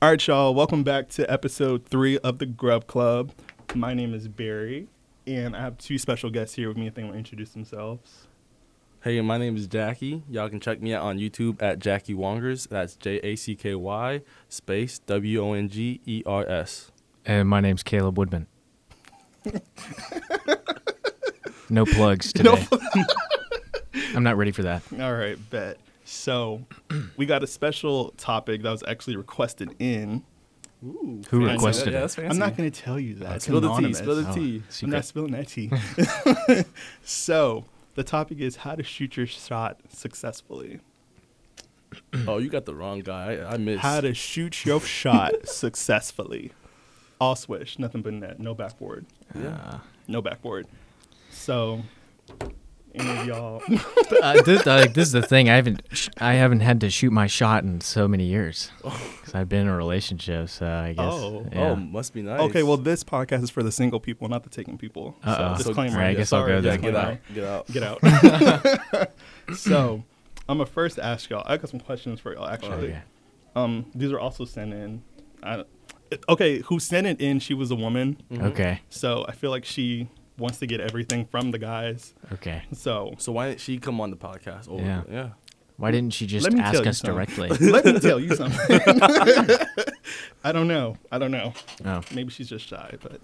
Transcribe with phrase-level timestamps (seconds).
[0.00, 0.54] All right, y'all.
[0.54, 3.32] Welcome back to episode three of the Grub Club.
[3.74, 4.86] My name is Barry,
[5.26, 6.86] and I have two special guests here with me.
[6.86, 8.28] I think will introduce themselves.
[9.02, 10.22] Hey, my name is Jackie.
[10.30, 12.68] Y'all can check me out on YouTube at Jacky Wongers.
[12.68, 16.92] That's J A C K Y space W O N G E R S.
[17.26, 18.46] And my name's Caleb Woodman.
[21.68, 22.68] no plugs today.
[24.14, 24.82] I'm not ready for that.
[25.00, 25.80] All right, bet.
[26.10, 26.64] So,
[27.18, 30.24] we got a special topic that was actually requested in.
[30.82, 31.52] Ooh, Who fancy.
[31.52, 32.00] requested Yeah, it?
[32.00, 32.30] that's fancy.
[32.30, 33.36] I'm not going to tell you that.
[33.36, 33.92] It's Spill the tea.
[33.92, 34.62] Spill the Oh, tea.
[34.82, 35.70] I'm not spilling that tea.
[37.04, 40.80] so, the topic is how to shoot your shot successfully.
[42.26, 43.34] Oh, you got the wrong guy.
[43.36, 43.80] I, I missed.
[43.82, 46.52] How to shoot your shot successfully.
[47.20, 49.04] All swish, nothing but net, no backboard.
[49.34, 49.48] Yeah.
[49.62, 50.66] Uh, No backboard.
[51.30, 51.82] So,
[52.94, 53.62] any of y'all.
[54.22, 55.48] uh, this, like, this is the thing.
[55.48, 59.34] I haven't sh- I haven't had to shoot my shot in so many years because
[59.34, 60.48] I've been in a relationship.
[60.48, 61.04] So I guess.
[61.12, 61.46] Oh.
[61.52, 61.70] yeah.
[61.70, 62.40] Oh, must be nice.
[62.40, 65.16] Okay, well, this podcast is for the single people, not the taking people.
[65.24, 65.56] Uh-oh.
[65.58, 66.80] So, So- Right, I yeah, guess I'll sorry, go yeah, then.
[66.80, 66.92] get
[67.34, 67.52] disclaimer.
[67.52, 67.66] out.
[67.72, 68.00] Get out.
[68.82, 69.10] Get out.
[69.56, 70.04] so,
[70.48, 71.44] I'm gonna first ask y'all.
[71.46, 72.46] I got some questions for y'all.
[72.48, 73.00] Actually, Okay.
[73.54, 75.02] um, these are also sent in.
[75.42, 75.64] I,
[76.28, 77.38] okay, who sent it in?
[77.38, 78.42] She was a woman, Mhm.
[78.52, 78.80] Okay.
[78.88, 82.14] so I feel like she wants to get everything from the guys.
[82.32, 82.62] Okay.
[82.72, 84.68] So So why didn't she come on the podcast?
[84.70, 85.02] Oh, Yeah.
[85.10, 85.28] yeah.
[85.76, 87.14] Why didn't she just Let me ask tell you us something.
[87.14, 87.48] directly?
[87.70, 88.58] let me tell you something.
[90.44, 90.96] I don't know.
[91.12, 91.52] I don't know.
[91.84, 92.00] oh.
[92.14, 93.20] Maybe she's just shy, but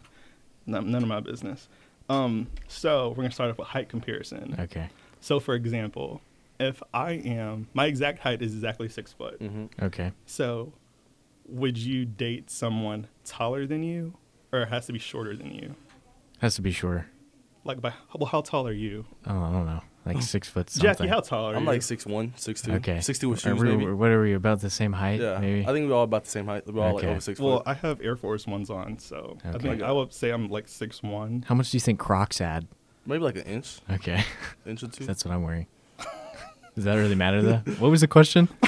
[0.66, 1.68] none, none of my business.
[2.08, 4.54] Um, so we're gonna start off with height comparison.
[4.58, 4.88] Okay.
[5.20, 6.20] So, for example,
[6.60, 9.40] if I am my exact height is exactly six foot.
[9.40, 10.12] hmm Okay.
[10.26, 10.72] So,
[11.48, 14.14] would you date someone taller than you,
[14.52, 15.74] or it has to be shorter than you?
[16.40, 17.06] Has to be shorter.
[17.64, 19.80] Like, by well, how tall are you, Oh, I don't know.
[20.04, 20.90] Like six foot something.
[20.90, 21.08] Jackie?
[21.08, 21.56] How tall are you?
[21.56, 21.68] I'm you?
[21.70, 22.72] like six one, six two.
[22.72, 23.00] Okay.
[23.00, 23.90] Six two with Are shoes, we, maybe.
[23.92, 25.20] What are we about the same height?
[25.20, 25.38] Yeah.
[25.38, 25.62] Maybe.
[25.66, 26.66] I think we're all about the same height.
[26.66, 27.06] We're all Okay.
[27.06, 27.68] like over six well, foot.
[27.68, 29.68] I have Air Force ones on, so I Okay.
[29.70, 31.44] think I would say I'm like six one.
[31.48, 32.66] How much do you think Crocs add?
[33.06, 34.22] Maybe like an inch, Okay.
[34.66, 35.04] inch or two.
[35.06, 35.66] That's what I'm wearing.
[36.74, 37.62] Does that really matter though?
[37.78, 38.48] What was the question?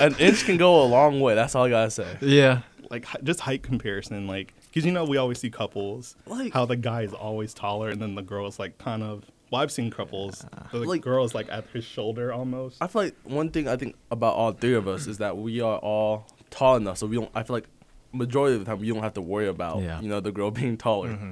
[0.00, 1.34] An inch can go a long way.
[1.34, 2.16] That's all I gotta say.
[2.20, 2.62] Yeah.
[2.90, 6.64] Like hi- just height comparison, like because you know we always see couples Like- how
[6.64, 9.24] the guy is always taller and then the girl is like kind of.
[9.50, 10.46] Well, I've seen couples.
[10.70, 12.76] The Like- girl is like at his shoulder almost.
[12.80, 15.60] I feel like one thing I think about all three of us is that we
[15.60, 17.30] are all tall enough, so we don't.
[17.34, 17.66] I feel like
[18.12, 20.00] majority of the time you don't have to worry about Yeah.
[20.00, 21.30] you know the girl being taller, Mm-hmm.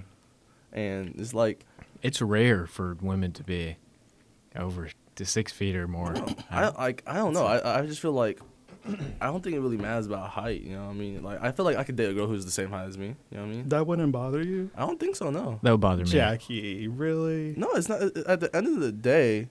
[0.73, 1.65] and it's like
[2.03, 3.77] It's rare for women to be
[4.57, 6.15] over to six feet or more.
[6.51, 7.47] I like I don't know.
[7.47, 8.41] I I just feel like
[9.21, 10.63] I don't think it really matters about height.
[10.63, 11.23] You know what I mean?
[11.23, 13.09] Like I feel like I could date a girl who's the same height as me.
[13.31, 13.69] You know what I mean?
[13.69, 15.31] That wouldn't bother you, I don't think so.
[15.31, 15.59] No.
[15.63, 16.11] that would bother me.
[16.11, 16.89] Jackie?
[16.89, 17.55] Really?
[17.57, 18.01] No, it's not.
[18.27, 19.49] At the end of the day,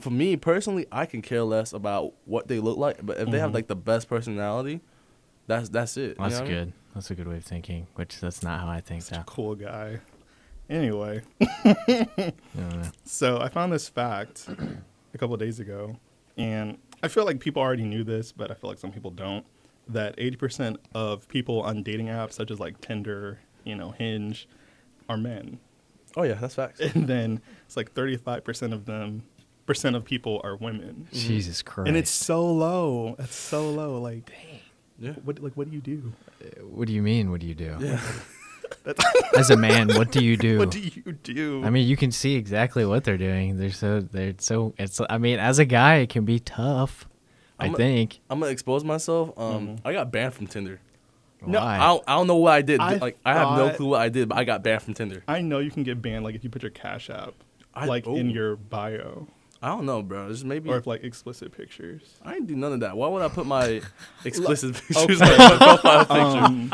[0.00, 3.04] for me personally, I can care less about what they look like.
[3.04, 3.54] But if they have Mhm.
[3.54, 4.80] like the best personality,
[5.46, 6.00] that's that's it.
[6.10, 6.64] you That's know what I mean?
[6.66, 6.72] good.
[6.94, 7.86] That's a good way of thinking.
[7.94, 9.02] Which that's not how I think.
[9.02, 10.00] Such a cool guy.
[10.68, 12.82] Anyway, I know.
[13.04, 14.48] so I found this fact
[15.14, 15.96] a couple of days ago,
[16.36, 19.44] and I feel like people already knew this, but I feel like some people don't.
[19.88, 24.48] That 80% of people on dating apps, such as like Tinder, you know, Hinge,
[25.08, 25.60] are men.
[26.16, 26.80] Oh yeah, that's facts.
[26.80, 29.22] And then it's like 35% of them,
[29.66, 31.06] percent of people are women.
[31.10, 31.28] Mm-hmm.
[31.28, 31.88] Jesus Christ.
[31.88, 33.16] And it's so low.
[33.18, 34.00] It's so low.
[34.00, 34.60] Like, dang.
[34.98, 35.12] Yeah.
[35.24, 36.12] what, like, what do you do?
[36.42, 37.30] Uh, what do you mean?
[37.30, 37.76] What do you do?
[37.78, 38.00] Yeah.
[39.36, 40.58] As a man, what do you do?
[40.58, 41.62] What do you do?
[41.64, 43.56] I mean, you can see exactly what they're doing.
[43.58, 44.74] They're so they're so.
[44.78, 45.00] It's.
[45.10, 47.08] I mean, as a guy, it can be tough.
[47.58, 48.20] I I'm a- think.
[48.30, 49.30] I'm gonna expose myself.
[49.38, 49.80] Um, Mhm.
[49.84, 50.80] I got banned from Tinder.
[51.46, 52.80] No, I don't, I don't know what I did.
[52.80, 55.22] I like I have no clue what I did, but I got banned from Tinder.
[55.28, 57.34] I know you can get banned like if you put your cash app
[57.74, 59.28] I, like in oh, your bio
[59.62, 60.28] I don't know, bro.
[60.28, 60.68] Just maybe.
[60.70, 62.02] or if like explicit pictures.
[62.24, 62.96] I didn't do none of that.
[62.96, 63.80] Why would I put my
[64.24, 65.06] explicit Okay.
[65.06, 66.44] pictures on my profile picture?
[66.44, 66.72] Um,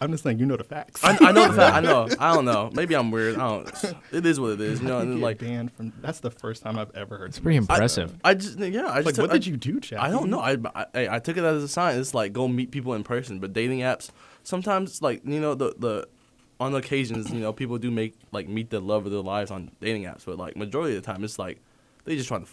[0.00, 1.02] I'm just saying you know the facts.
[1.02, 1.76] I, I know the fact.
[1.76, 2.08] I know.
[2.18, 2.70] I don't know.
[2.72, 3.36] Maybe I'm weird.
[3.36, 3.94] I don't.
[4.12, 4.80] It is what it is.
[4.80, 4.98] You know.
[5.00, 5.92] And like banned from.
[6.00, 7.30] That's the first time I've ever heard.
[7.30, 8.12] It's pretty impressive.
[8.12, 8.20] that.
[8.24, 8.86] I just yeah.
[8.88, 9.98] I just Like, took- what I- did you do, Chad?
[9.98, 10.40] I don't know.
[10.40, 10.56] I,
[10.94, 11.98] I I took it as a sign.
[11.98, 13.38] It's like go meet people in person.
[13.40, 14.10] But dating apps
[14.44, 16.08] sometimes like you know the the
[16.60, 19.70] on occasions you know people do make like meet the love of their lives on
[19.80, 20.24] dating apps.
[20.24, 21.60] But like majority of the time it's like
[22.04, 22.50] they just trying to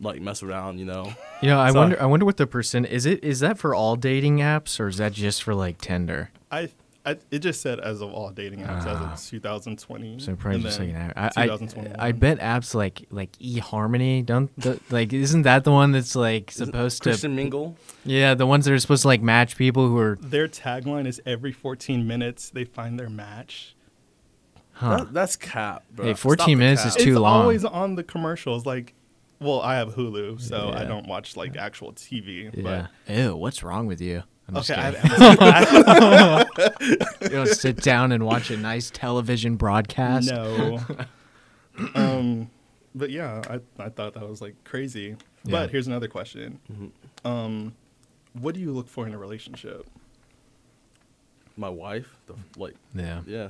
[0.00, 0.78] like mess around.
[0.78, 1.12] You know.
[1.42, 1.78] You know, I Sorry.
[1.80, 2.02] wonder.
[2.02, 3.06] I wonder what the percent is.
[3.06, 6.30] It is that for all dating apps or is that just for like Tinder?
[6.50, 6.68] I,
[7.06, 9.12] I it just said as of all dating apps Ah.
[9.14, 10.18] as of 2020.
[10.20, 11.32] So probably just like an app.
[11.36, 11.58] I, I,
[12.08, 16.50] I bet apps like like eHarmony don't the, like isn't that the one that's like
[16.50, 17.76] Is it supposed to Christian Mingle.
[18.04, 21.22] yeah the ones that are supposed to like match people who are Their tagline is
[21.24, 23.74] every 14 minutes they find their match.
[24.72, 26.06] huh That, that's cap, bro.
[26.06, 27.42] Hey, 14 the minutes is too it's long.
[27.42, 28.66] always on the commercials.
[28.66, 28.94] Like
[29.42, 32.50] well, I have Hulu, so I don't watch like actual TV.
[32.52, 32.88] Yeah.
[33.08, 34.22] Ew, what's wrong with you?
[34.50, 36.60] I'm But just okay, I kidding.
[36.80, 40.28] have you don't sit down and watch a nice television broadcast.
[40.30, 40.80] no.
[41.94, 42.50] um,
[42.94, 45.16] but yeah, I I thought that was like crazy.
[45.44, 45.50] Yeah.
[45.52, 46.58] But here's another question.
[46.70, 47.26] Mm-hmm.
[47.26, 47.74] Um,
[48.34, 49.86] what do you look for in a relationship?
[51.56, 53.20] My wife, the, like, Yeah.
[53.26, 53.48] yeah,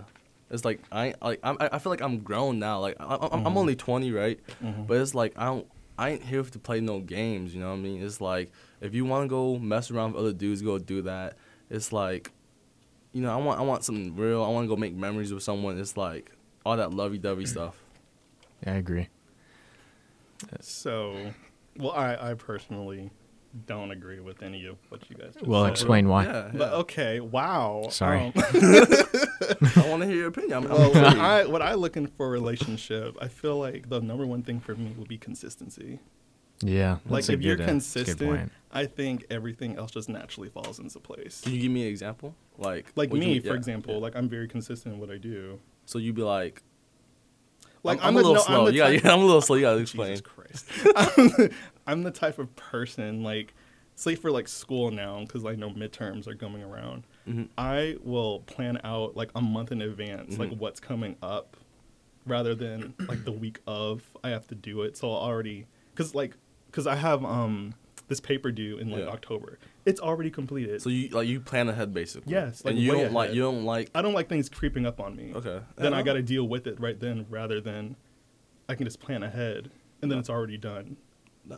[0.50, 2.81] it's like I like I'm, I I feel like I'm grown now.
[2.81, 3.56] Like I, I'm, I'm Mhm.
[3.56, 4.38] only 20, right?
[4.62, 4.87] Mhm.
[4.87, 5.67] But it's like I don't.
[6.00, 7.55] I ain't here to play no games.
[7.55, 8.02] You know what I mean?
[8.02, 8.50] It's like
[8.81, 11.37] if you want to go mess around with other dudes, go do that.
[11.69, 12.32] It's like,
[13.12, 14.43] you know, I want I want something real.
[14.43, 15.79] I want to go make memories with someone.
[15.79, 16.32] It's like
[16.64, 17.76] all that lovey-dovey stuff.
[18.67, 19.08] Yeah, I agree.
[20.61, 21.35] So,
[21.76, 23.11] well, I I personally
[23.67, 25.35] don't agree with any of what you guys.
[25.35, 25.73] Just Well, said.
[25.73, 26.25] explain why.
[26.25, 27.87] Yeah, But okay, wow.
[27.91, 28.26] Sorry.
[28.26, 30.52] Um, I want to hear your opinion.
[30.52, 31.05] I'm, I'm well, what.
[31.19, 34.75] I what I looking for a relationship, I feel like the number one thing for
[34.75, 35.99] me would be consistency.
[36.62, 36.99] Yeah.
[37.06, 38.52] Like that's a if you're good, uh, that's a good consistent.
[38.73, 41.41] I think everything else just naturally falls into place.
[41.41, 42.35] Can you give me an example?
[42.58, 44.00] Like Like what you me, for yeah, example, yeah.
[44.00, 45.58] like I'm very consistent in what I do.
[45.87, 46.62] so you'd be like,
[47.82, 48.64] Like I'm, I'm the- a little no, slow.
[48.67, 49.56] the You got, type- yeah, I'm a little slow.
[49.56, 50.11] You gotta explain.
[50.17, 50.67] Jesus Christ.
[50.94, 51.50] I'm,
[51.91, 53.53] I'm the type of person like,
[53.97, 57.03] say for like school now, because I know midterms are coming around.
[57.29, 57.49] Mhm.
[57.59, 60.59] I will plan out like a month in advance, like Mhm.
[60.59, 61.57] what's coming up,
[62.27, 64.97] rather than like the week of I have to do it.
[64.97, 67.75] So I'll already, because like, because I have um
[68.09, 69.09] this paper due in like Yeah.
[69.11, 69.59] October.
[69.85, 70.81] It's already completed.
[70.83, 72.33] So you like you plan ahead basically.
[72.33, 73.91] Yes, like and you don't like you don't like.
[73.95, 75.33] I don't like things creeping up on me.
[75.35, 75.61] Okay.
[75.77, 77.97] Then I got to deal with it right then, rather than
[78.69, 79.71] I can just plan ahead
[80.01, 80.97] and then it's already done.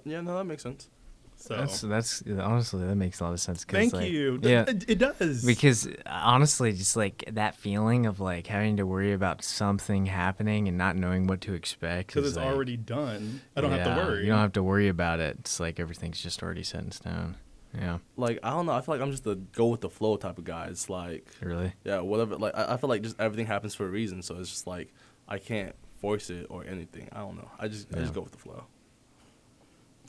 [0.04, 0.88] Yeah, no, that makes sense.
[1.36, 3.64] So That's that's honestly that makes a lot of sense.
[3.64, 4.38] thank like, you.
[4.42, 4.64] Yeah.
[4.68, 9.42] it, it does Because honestly, just like that feeling of like having to worry about
[9.42, 12.08] something happening and not knowing what to expect.
[12.14, 13.40] because it's like- already done.
[13.56, 14.20] I don't have to worry.
[14.22, 15.36] You don't have to worry about it.
[15.40, 17.36] It's like everything's just already set in stone.
[17.76, 18.72] Yeah, Like I don't know.
[18.72, 20.66] I feel like I'm just a go with the flow type of guy.
[20.66, 21.72] It's like really.
[21.84, 22.36] yeah, whatever.
[22.36, 24.22] Like I, I feel like just everything happens for a reason.
[24.22, 24.92] So it's just like
[25.26, 27.08] I can't force it or anything.
[27.12, 27.50] I don't know.
[27.58, 28.64] I just I just go with the flow.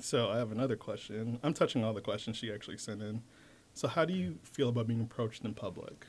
[0.04, 1.40] So I have another question.
[1.44, 3.22] I'm touching all the questions she actually sent in.
[3.74, 6.06] So how do you feel about being approached in public?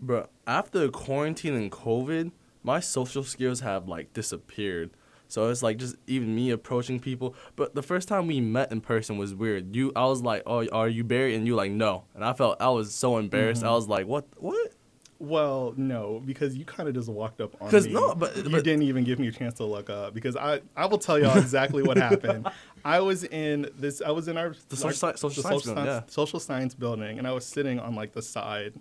[0.00, 2.32] Bro, after quarantine and COVID,
[2.64, 4.90] my social skills have like disappeared.
[5.28, 7.36] So it's like just even me approaching people.
[7.54, 9.74] But the first time we met in person was weird.
[9.76, 12.60] You, I was like, "Oh, are you Barry?" And you like, "No." And I felt
[12.60, 13.62] I was so embarrassed.
[13.62, 13.68] Mhm.
[13.68, 14.26] I was like, "What?
[14.36, 14.72] What?"
[15.18, 17.90] Well, no, because you kind of just walked up on me.
[17.92, 20.12] no, but- you didn't even give me a chance to look up.
[20.12, 22.48] Because I, I will tell y'all exactly what happened.
[22.84, 24.02] I was in this.
[24.04, 26.00] I was in our The social our- social the science building, yeah.
[26.08, 28.74] social science building, and I was sitting on like the side.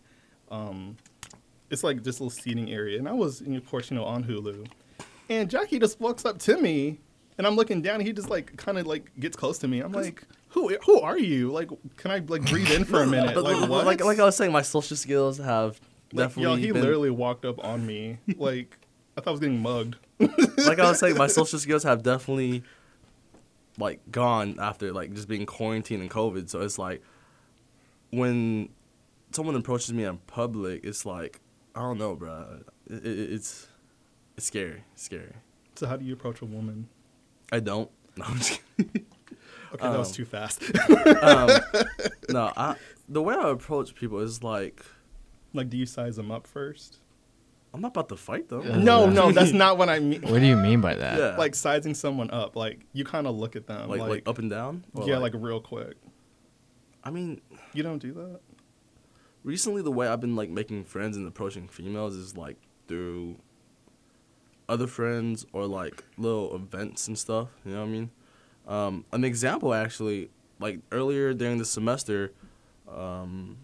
[0.52, 0.98] Um,
[1.70, 4.24] it's like this little seating area, and I was, and of course, you know, on
[4.24, 4.68] Hulu,
[5.30, 7.00] and Jackie just walks up to me,
[7.38, 9.80] and I'm looking down, and he just like kind of like gets close to me.
[9.80, 11.52] I'm like, who, who are you?
[11.52, 13.34] Like, can I like breathe in for a minute?
[13.34, 13.86] But Like what?
[13.86, 15.82] Like, like I was saying, my social skills have
[16.18, 16.62] definitely.
[16.62, 18.18] yo, he been, literally walked up on me.
[18.38, 18.78] Like,
[19.18, 19.96] I thought I was getting mugged.
[20.20, 22.64] like I was saying, my social skills have definitely
[23.78, 26.50] like gone after like just being quarantined and COVID.
[26.50, 27.02] So it's like
[28.12, 28.70] when
[29.32, 31.40] someone approaches me in public, it's like
[31.76, 32.62] I don't know, bro.
[32.90, 33.68] It, it, it's
[34.38, 35.34] it's scary, it's scary.
[35.76, 36.88] So how do you approach a woman?
[37.52, 37.90] I don't.
[38.18, 39.06] No, I'm just kidding.
[39.74, 40.62] Okay, that was Um, too fast.
[41.22, 41.50] um,
[42.30, 42.76] no, I
[43.10, 44.86] the way I approach people is like
[45.56, 47.00] like, do you size them up first?
[47.74, 48.64] I'm not about to fight them.
[48.66, 48.78] Yeah.
[48.78, 50.22] No, no, that's not what I mean.
[50.22, 51.18] What do you mean by that?
[51.20, 51.36] Yeah.
[51.38, 52.56] Like sizing someone up.
[52.56, 53.90] Like you kind of look at them.
[53.90, 54.86] like Like, like up and down.
[54.94, 55.96] Or, yeah, like, real quick.
[57.04, 57.42] I mean,
[57.74, 58.40] You don't do that.
[59.44, 62.56] recently the way I've been like making friends and approaching females is like
[62.88, 63.36] through
[64.68, 67.50] other friends or like little events and stuff.
[67.66, 68.10] You know what I mean?
[68.68, 72.32] Um, an example actually, like earlier during the semester,
[72.90, 73.58] um,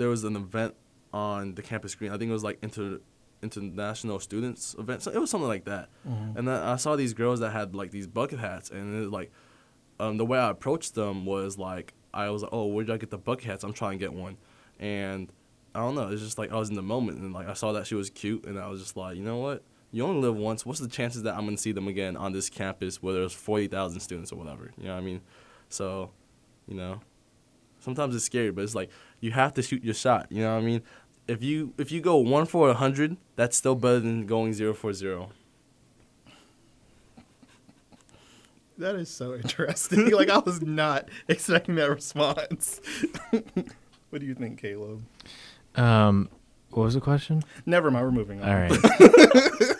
[0.00, 0.74] there was an event
[1.12, 2.10] on the campus green.
[2.10, 3.00] I think it was like inter
[3.42, 5.02] international students event.
[5.02, 5.90] So it was something like that.
[6.36, 9.10] And then I saw these girls that had like these bucket hats, and it was
[9.10, 9.30] like,
[9.98, 12.96] um, the way I approached them was like, I was like, oh, where did I
[12.96, 13.62] get the bucket hats?
[13.62, 14.38] I'm trying to get one,
[14.78, 15.30] and
[15.74, 16.08] I don't know.
[16.08, 18.08] It's just like I was in the moment, and like I saw that she was
[18.10, 19.62] cute, and I was just like, you know what?
[19.92, 20.64] You only live once.
[20.64, 23.68] What's the chances that I'm gonna see them again on this campus where there's forty
[23.68, 24.70] thousand students or whatever?
[24.78, 25.20] You know what I mean?
[25.68, 26.10] So,
[26.66, 27.00] you know,
[27.80, 30.26] sometimes it's scary, but it's like you have to shoot your shot.
[30.30, 30.82] You know what I mean?
[31.26, 34.74] If you if you go one for a hundred, that's still better than going zero
[34.74, 35.30] for zero.
[38.78, 40.10] That is so interesting.
[40.16, 42.80] like I was not expecting that response.
[44.10, 45.02] what do you think, Caleb?
[45.76, 46.30] Um,
[46.70, 47.42] what was the question?
[47.66, 48.06] Never mind.
[48.06, 48.48] We're moving on.
[48.48, 49.76] All right.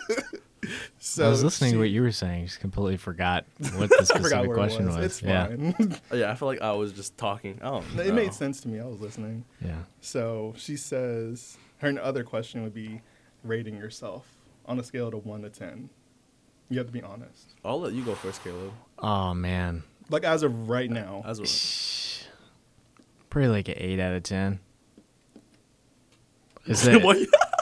[1.03, 2.45] So I was listening she- to what you were saying.
[2.45, 4.97] Just completely forgot what the specific question it was.
[4.97, 5.05] was.
[5.05, 5.47] It's yeah.
[5.47, 5.99] fine.
[6.11, 7.57] Oh, yeah, I feel like I was just talking.
[7.59, 8.03] I don't know.
[8.03, 8.79] it made sense to me.
[8.79, 9.43] I was listening.
[9.65, 9.79] Yeah.
[10.01, 13.01] So she says her other question would be
[13.43, 14.27] rating yourself
[14.67, 15.89] on a scale of one to ten.
[16.69, 17.47] You have to be honest.
[17.65, 18.71] I'll let you go first, Caleb.
[18.99, 19.81] Oh man.
[20.11, 21.23] Like as of right now.
[21.25, 22.29] As well.
[23.31, 24.59] Probably like an eight out of ten.
[26.67, 27.17] Is that What?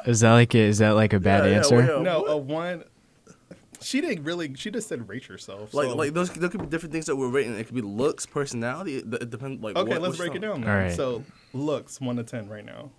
[0.05, 1.75] is that like a, is that like a bad Yeah, yeah, answer?
[1.77, 2.03] well, yeah.
[2.03, 2.31] no, what?
[2.31, 2.83] a one.
[3.81, 4.53] She didn't really.
[4.55, 5.73] She just said rate yourself.
[5.73, 7.55] Like, so- like those, there could be different things that we're rating.
[7.55, 8.97] It could be looks, personality.
[8.97, 9.61] It, it depends.
[9.63, 10.61] Like, okay, what, let's what's break it down.
[10.61, 10.69] Then.
[10.69, 10.91] All right.
[10.91, 12.91] So looks one to ten right now.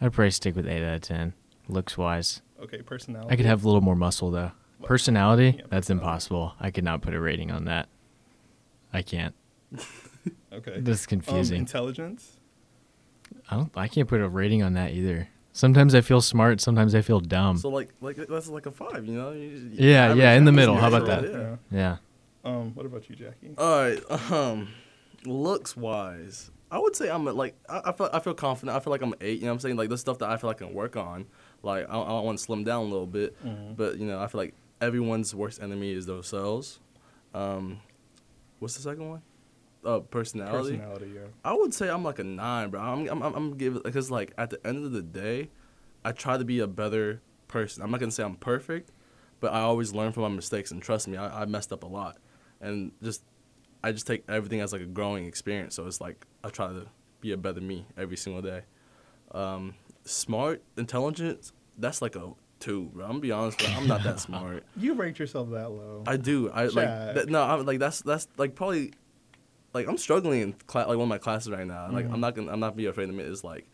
[0.00, 1.32] I'd probably stick with eight out of ten.
[1.68, 2.42] Looks wise.
[2.62, 3.32] Okay, personality.
[3.32, 4.52] I could have a little more muscle though.
[4.82, 5.44] Personality?
[5.56, 5.92] Yeah, That's personality.
[5.92, 6.54] impossible.
[6.60, 7.88] I could not put a rating on that.
[8.92, 9.34] I can't.
[10.52, 10.80] Okay.
[10.80, 11.58] This is um, confusing.
[11.58, 12.38] intelligence.
[13.50, 13.70] I don't.
[13.76, 15.28] I can't put a rating on that either.
[15.56, 16.60] Sometimes I feel smart.
[16.60, 17.56] Sometimes I feel dumb.
[17.56, 19.06] So like, like that's like a five.
[19.06, 19.32] You know?
[19.32, 20.76] You- you- Yeah, yeah, in the average middle.
[20.76, 21.22] How about that?
[21.32, 21.56] Yeah.
[21.70, 21.96] yeah.
[22.44, 23.54] Um, what about you, Jackie?
[23.58, 24.00] All right.
[24.30, 24.68] Um,
[25.24, 28.76] looks wise, I would say I'm a, like I, I feel I feel confident.
[28.76, 29.38] I feel like I'm an eight.
[29.38, 29.76] You know what I'm saying?
[29.76, 31.26] Like the stuff that I feel I can work on.
[31.62, 33.76] Like I, I want to slim down a little bit, Mhm.
[33.76, 36.80] but you know I feel like everyone's worst enemy is themselves.
[37.34, 37.80] Um,
[38.58, 39.22] what's the second one?
[39.86, 40.76] Uh, personality.
[40.76, 41.12] Personality.
[41.14, 41.20] Yeah.
[41.44, 42.80] I would say I'm like a nine, bro.
[42.80, 45.50] I'm I'm I'm, I'm give because like at the end of the day,
[46.04, 47.82] I try to be a better person.
[47.82, 48.90] I'm not gonna say I'm perfect,
[49.40, 51.86] but I always learn from my mistakes and trust me, I, I messed up a
[51.86, 52.18] lot,
[52.60, 53.22] and just
[53.84, 55.76] I just take everything as like a growing experience.
[55.76, 56.86] So it's like I try to
[57.20, 58.62] be a better me every single day.
[59.32, 59.74] Um,
[60.04, 63.04] smart, intelligent, that's like a two, bro.
[63.04, 63.68] I'm gonna be honest, bro.
[63.68, 64.64] I'm not that smart.
[64.76, 66.02] You rate yourself that low.
[66.06, 66.50] I do.
[66.50, 67.42] I like that, no.
[67.42, 68.92] I'm like that's that's like probably
[69.74, 71.90] like I'm struggling in class, like one of my classes right now.
[71.90, 72.14] Like Mhm.
[72.14, 73.66] I'm not gonna I'm not be afraid to admit it's like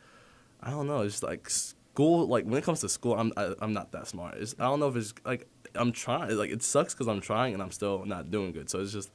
[0.62, 1.00] I don't know.
[1.02, 2.26] It's just like school.
[2.26, 4.36] Like when it comes to school, I'm I, I'm not that smart.
[4.38, 6.36] It's, I don't know if it's like I'm trying.
[6.36, 8.68] Like it sucks because I'm trying and I'm still not doing good.
[8.70, 9.10] So it's just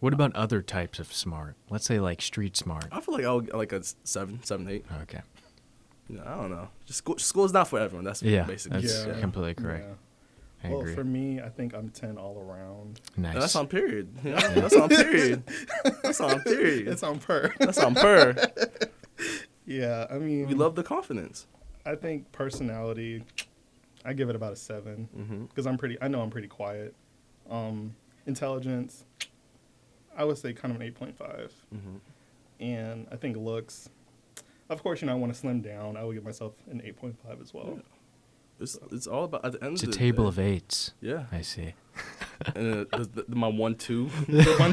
[0.00, 1.56] What about other types of smart?
[1.68, 2.86] Let's say like street smart.
[2.92, 4.84] I feel like I'll like a seven, seven, eight.
[5.02, 5.20] Okay.
[6.08, 6.68] You know, I don't know.
[6.86, 8.04] Just school, school's not for everyone.
[8.04, 8.80] That's Yeah, basically.
[8.80, 9.20] that's Yeah.
[9.20, 9.84] completely correct.
[9.86, 9.94] Yeah.
[10.62, 10.94] I well, agree.
[10.94, 13.00] for me, I think I'm ten all around.
[13.16, 13.34] nice.
[13.34, 14.08] And that's on period.
[14.24, 14.38] You know?
[14.38, 15.42] That's on period.
[16.02, 16.86] That's on period.
[16.88, 17.52] That's on per.
[17.58, 18.34] That's on per.
[19.66, 21.46] yeah, I mean, We love the confidence.
[21.86, 23.24] I think personality,
[24.04, 25.96] I give it about a seven because I'm pretty.
[26.02, 26.94] I know I'm pretty quiet.
[27.48, 27.94] Um,
[28.26, 29.04] intelligence,
[30.16, 31.96] I would say kind of an eight point five, hmm
[32.60, 33.88] and I think looks.
[34.68, 35.96] Of course, you know I want to slim down.
[35.96, 37.80] I would give myself an eight point five as well.
[38.60, 40.92] It's it's all about at the end it's a of the table day- of eights.
[41.00, 41.74] Yeah, I see.
[42.54, 44.08] and uh, the, the, my one two.
[44.28, 44.72] The one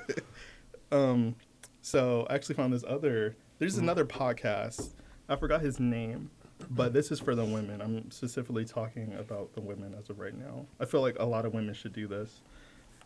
[0.00, 0.96] two.
[0.96, 1.34] um,
[1.82, 3.36] so I actually found this other.
[3.58, 3.82] There's Mm-hmm.
[3.84, 4.90] another podcast.
[5.28, 6.30] I forgot his name,
[6.70, 7.80] but this is for the women.
[7.80, 10.66] I'm specifically talking about the women as of right now.
[10.80, 12.40] I feel like a lot of women should do this.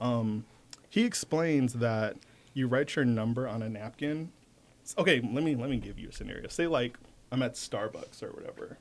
[0.00, 0.44] Um,
[0.88, 2.16] he explains that
[2.54, 4.30] you write your number on a napkin.
[4.98, 6.48] Okay, let me let me give you a scenario.
[6.48, 6.98] Say like
[7.30, 8.76] I'm at Starbucks or whatever,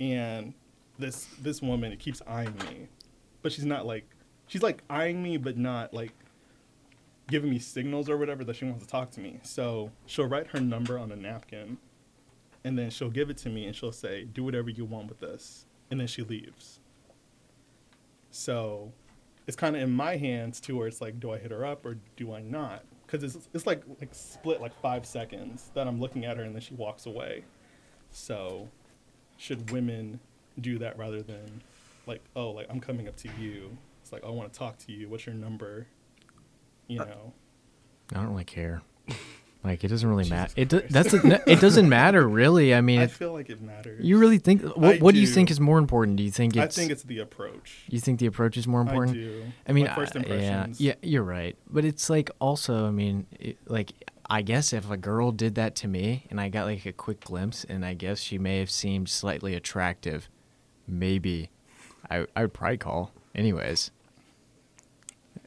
[0.00, 0.54] and
[0.98, 2.88] this this woman it keeps eyeing me,
[3.42, 4.04] but she's not like
[4.46, 6.12] she's like eyeing me, but not like
[7.28, 9.38] giving me signals or whatever that she wants to talk to me.
[9.42, 11.78] So she'll write her number on a napkin,
[12.64, 15.20] and then she'll give it to me, and she'll say, "Do whatever you want with
[15.20, 16.80] this," and then she leaves.
[18.30, 18.92] So
[19.46, 21.86] it's kind of in my hands too, where it's like, do I hit her up
[21.86, 22.84] or do I not?
[23.06, 26.54] Because it's it's like like split like five seconds that I'm looking at her, and
[26.54, 27.44] then she walks away.
[28.10, 28.68] So
[29.38, 30.20] should women
[30.60, 31.62] do that rather than
[32.06, 33.78] like, oh, like I'm coming up to you.
[34.02, 35.08] It's like, oh, I want to talk to you.
[35.08, 35.86] What's your number?
[36.88, 37.32] You Uh, know.
[38.12, 38.82] I don't really care.
[39.64, 40.52] Like it doesn't really matter.
[40.56, 42.72] It do, that's a, it doesn't matter really.
[42.72, 44.02] I mean, I it, feel like it matters.
[44.04, 46.16] you really think what, what do you think is more important?
[46.16, 47.80] Do you think I it's think it's the approach.
[47.90, 49.16] you think the approach is more important?
[49.16, 49.42] I do.
[49.68, 51.56] I mean, My first I- yeah, yeah, you're right.
[51.68, 53.92] But it's like also, I mean, it, like
[54.30, 57.20] I guess if a girl did that to me and I got like a quick
[57.24, 60.28] glimpse, and I guess she may have seemed slightly attractive,
[60.86, 61.50] maybe
[62.10, 63.90] I I would probably call anyways.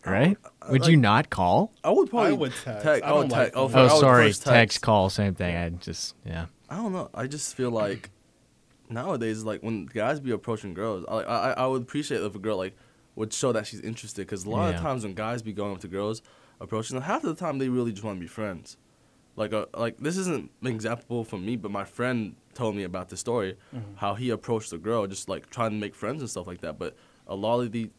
[0.05, 0.35] Right?
[0.69, 1.71] Would you not call?
[1.83, 2.83] I would probably I would text.
[2.83, 3.03] Text.
[3.03, 3.38] I Oh, don't text.
[3.38, 3.89] like oh, phone.
[3.91, 4.27] Oh, sorry.
[4.29, 4.81] first Text.
[4.81, 5.55] call, same thing.
[5.55, 6.47] I just yeah.
[6.69, 7.09] I don't know.
[7.13, 8.09] I just feel like
[8.89, 12.57] nowadays, like when guys be approaching girls, I I, I would appreciate if a girl
[12.57, 12.75] like
[13.15, 14.25] would show that she's interested.
[14.25, 14.75] Because a lot Yeah.
[14.77, 16.23] of times when guys be going up to girls,
[16.62, 18.77] approaching them, half of the time they really just want to be friends.
[19.36, 23.10] Like uh, like this isn't an example from me, but my friend told me about
[23.10, 23.96] the story, Mhm.
[23.96, 26.77] how he approached a girl, just like trying to make friends and stuff like that.
[26.77, 26.96] But
[27.27, 27.89] a lot of the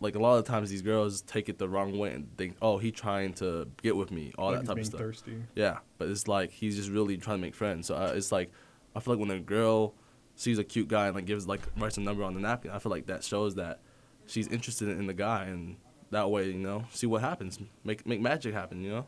[0.00, 2.56] like a lot of the times these girls take it the wrong way and think,
[2.60, 5.00] oh, he trying to get with me, all Like that type of stuff.
[5.00, 5.42] thirsty.
[5.54, 7.86] Yeah, but it's like he's just really trying to make friends.
[7.86, 8.50] So uh, it's like
[8.94, 9.94] I feel like when a girl
[10.36, 12.78] sees a cute guy and like gives like writes a number on the napkin, I
[12.78, 13.80] feel like that shows that
[14.26, 15.76] she's interested in the guy, and
[16.14, 19.06] that way, you know, see what happens, make make magic happen, you know.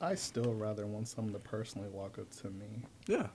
[0.00, 2.66] I still rather want someone to personally walk up to me.
[3.08, 3.28] Yeah.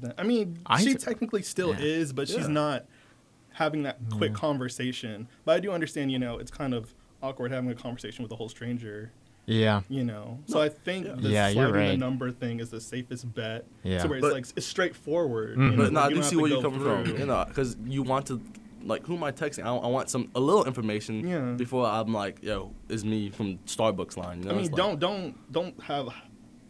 [0.00, 1.80] than- I mean, I she th- technically still yeah.
[1.80, 2.84] is, but she's not
[3.54, 5.28] having that quick conversation.
[5.44, 8.36] But I do understand, you know, it's kind of awkward having a conversation with a
[8.36, 9.10] whole stranger.
[9.46, 9.82] Yeah.
[9.88, 11.14] You know, so I think yeah.
[11.16, 13.66] the Yeah, you're sliding the number thing is the safest bet.
[13.82, 14.00] Yeah.
[14.02, 15.58] so where it's But- like it's straightforward.
[15.58, 15.70] Mhm.
[15.72, 17.04] You know, But no, I you do see where you're go coming through.
[17.12, 18.40] from, you know, because you want to,
[18.86, 19.64] like, who am I texting?
[19.64, 21.52] I, I want some a little information Yeah.
[21.52, 24.38] before I'm like, yo, it's me from Starbucks line.
[24.40, 24.50] You know?
[24.50, 26.08] I mean, It's like- don't don't don't have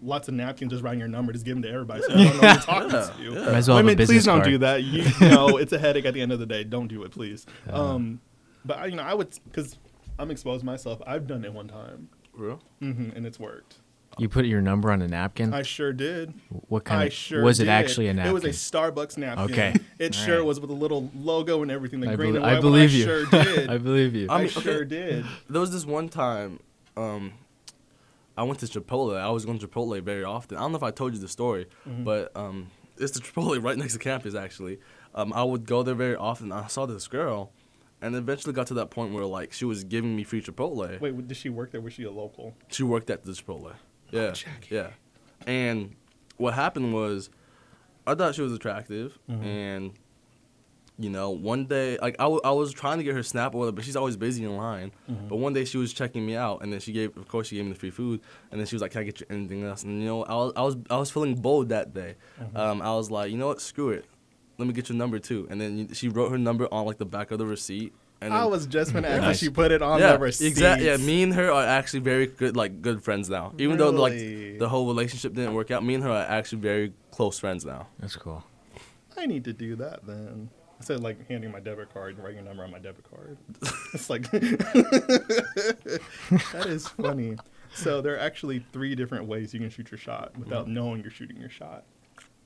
[0.05, 1.33] lots of napkins just writing your number.
[1.33, 2.03] Just give them to everybody.
[2.03, 3.23] So you don't know who you're talking Yeah, to.
[3.23, 3.47] yeah.
[3.47, 4.51] Might as well have a Women, please business don't card.
[4.51, 4.83] do that.
[4.83, 6.65] You, you know, it's a headache at the end of the day.
[6.65, 7.47] Don't do it, please.
[7.69, 7.95] Uh-huh.
[7.95, 8.21] Um,
[8.65, 9.79] but I, you know, I would because
[10.19, 11.01] I'm exposed myself.
[11.07, 12.63] I've done it one time, For real?
[12.81, 13.77] hmm and it's worked.
[14.19, 15.55] You put your number on a napkin.
[15.55, 16.35] I sure did.
[16.69, 17.71] what kind I of sure was it did.
[17.71, 18.31] actually a napkin?
[18.31, 19.51] It was a Starbucks napkin.
[19.53, 19.75] Okay.
[19.99, 20.45] It All sure right.
[20.47, 22.01] was with a little logo and everything.
[22.01, 23.05] The I, green bel- and I believe one, you.
[23.05, 23.27] I sure
[23.57, 23.71] did.
[23.71, 24.27] I believe you.
[24.29, 24.85] I I, mean, sure okay.
[24.89, 25.25] did.
[25.49, 26.61] There was this one time,
[26.97, 27.33] um,
[28.37, 29.17] I went to Chipotle.
[29.19, 30.57] I was going to Chipotle very often.
[30.57, 32.05] I don't know if I told you the story, Mm-hmm.
[32.05, 34.79] but um, it's the Chipotle right next to campus actually.
[35.15, 36.53] Um, I would go there very often.
[36.53, 37.51] I saw this girl,
[38.01, 41.01] and eventually got to that point where like she was giving me free Chipotle.
[41.01, 41.81] Wait, did she work there?
[41.81, 42.55] Was she a local?
[42.69, 43.73] She worked at the Chipotle.
[44.13, 44.75] Yeah, Jackie.
[44.75, 44.91] yeah.
[45.47, 45.97] And
[46.37, 47.31] what happened was,
[48.07, 49.45] I thought she was attractive, Mhm.
[49.45, 49.93] and
[50.99, 53.73] you know, one day, like I, w- I was trying to get her snap order,
[53.73, 54.93] but she's always busy in line.
[55.11, 55.29] Mhm.
[55.31, 57.57] But one day she was checking me out, and then she gave, of course, she
[57.57, 59.65] gave me the free food, and then she was like, "Can I get you anything
[59.65, 62.15] else?" And you know, I was, I was, I was feeling bold that day.
[62.41, 62.57] Mhm.
[62.57, 64.05] Um, I was like, you know what, screw it,
[64.59, 65.47] let me get your number too.
[65.51, 67.93] And then she wrote her number on like the back of the receipt.
[68.23, 70.47] And I was just gonna ask if she put it on yeah, the receipt.
[70.47, 70.87] exactly.
[70.87, 73.53] Yeah, me and her are actually very good, like good friends now.
[73.59, 76.93] Even though like the whole relationship didn't work out, me and her are actually very
[77.11, 77.89] close friends now.
[77.99, 78.45] That's cool.
[79.17, 80.51] I need to do that then.
[80.79, 83.37] Instead of like handing my debit card and writing your number on my debit card.
[83.95, 86.01] it's like that
[86.67, 87.37] is funny.
[87.75, 90.75] So there are actually three different ways you can shoot your shot without Mm-hmm.
[90.75, 91.85] knowing you're shooting your shot.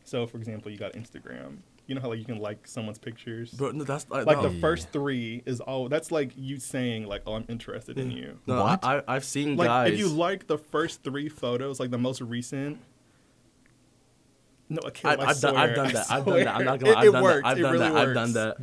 [0.05, 1.59] So for example, you got Instagram.
[1.87, 3.53] You know how like you can like someone's pictures?
[3.53, 7.07] But no, that's like, like no, the first three is all that's like you saying
[7.07, 8.39] like, Oh, I'm interested in you.
[8.47, 8.85] no, What?
[8.85, 9.93] I, I, I've seen Like guys.
[9.93, 12.79] if you like the first three photos, like the most recent.
[14.69, 15.21] No, I I, can't.
[15.21, 16.07] I, I've, done, I've done that.
[16.11, 16.57] I've done that.
[16.57, 16.93] I'm not gonna.
[16.93, 17.43] It, I've it done works.
[17.43, 17.47] that.
[17.49, 17.95] I've it done really that.
[17.95, 18.09] works.
[18.09, 18.57] I've done that.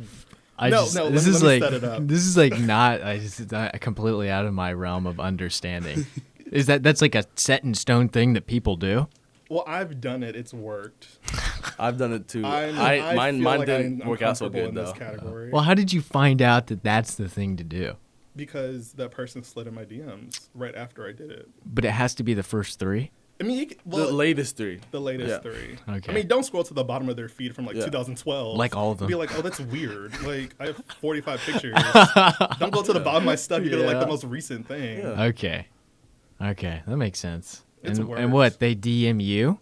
[0.58, 2.06] I No, just, no, this let me- is let me like set it up.
[2.06, 6.06] this is like not I just not completely out of my realm of understanding.
[6.52, 9.08] is that that's like a set in stone thing that people do?
[9.50, 10.36] Well, I've done it.
[10.36, 11.08] It's worked.
[11.78, 12.44] I've done it too.
[12.44, 14.74] I'm, I, I mine feel mine like didn't I'm, work out so comfortable good in
[14.74, 14.90] though.
[14.90, 15.50] this category.
[15.52, 17.96] Well, how did you find out that that's the thing to do?
[18.36, 21.48] because that person slid in my DMs right after I did it.
[21.64, 23.12] But it has to be the first three.
[23.40, 24.80] I mean, you c- well, the latest three.
[24.90, 25.38] the latest Yeah.
[25.38, 25.76] three.
[25.88, 26.10] Okay.
[26.10, 27.84] I mean, don't scroll to the bottom of their feed from like Yeah.
[27.84, 28.56] 2012.
[28.56, 29.06] Like all of them.
[29.08, 30.20] Be like, oh, that's weird.
[30.26, 31.74] like, I have 45 pictures.
[32.58, 33.62] don't go to the bottom of my stuff.
[33.62, 34.98] You go to like the most recent thing.
[34.98, 35.22] Yeah.
[35.24, 35.68] Okay.
[36.42, 37.62] Okay, that makes sense.
[37.84, 38.18] It's and, worse.
[38.20, 39.58] and what they DM you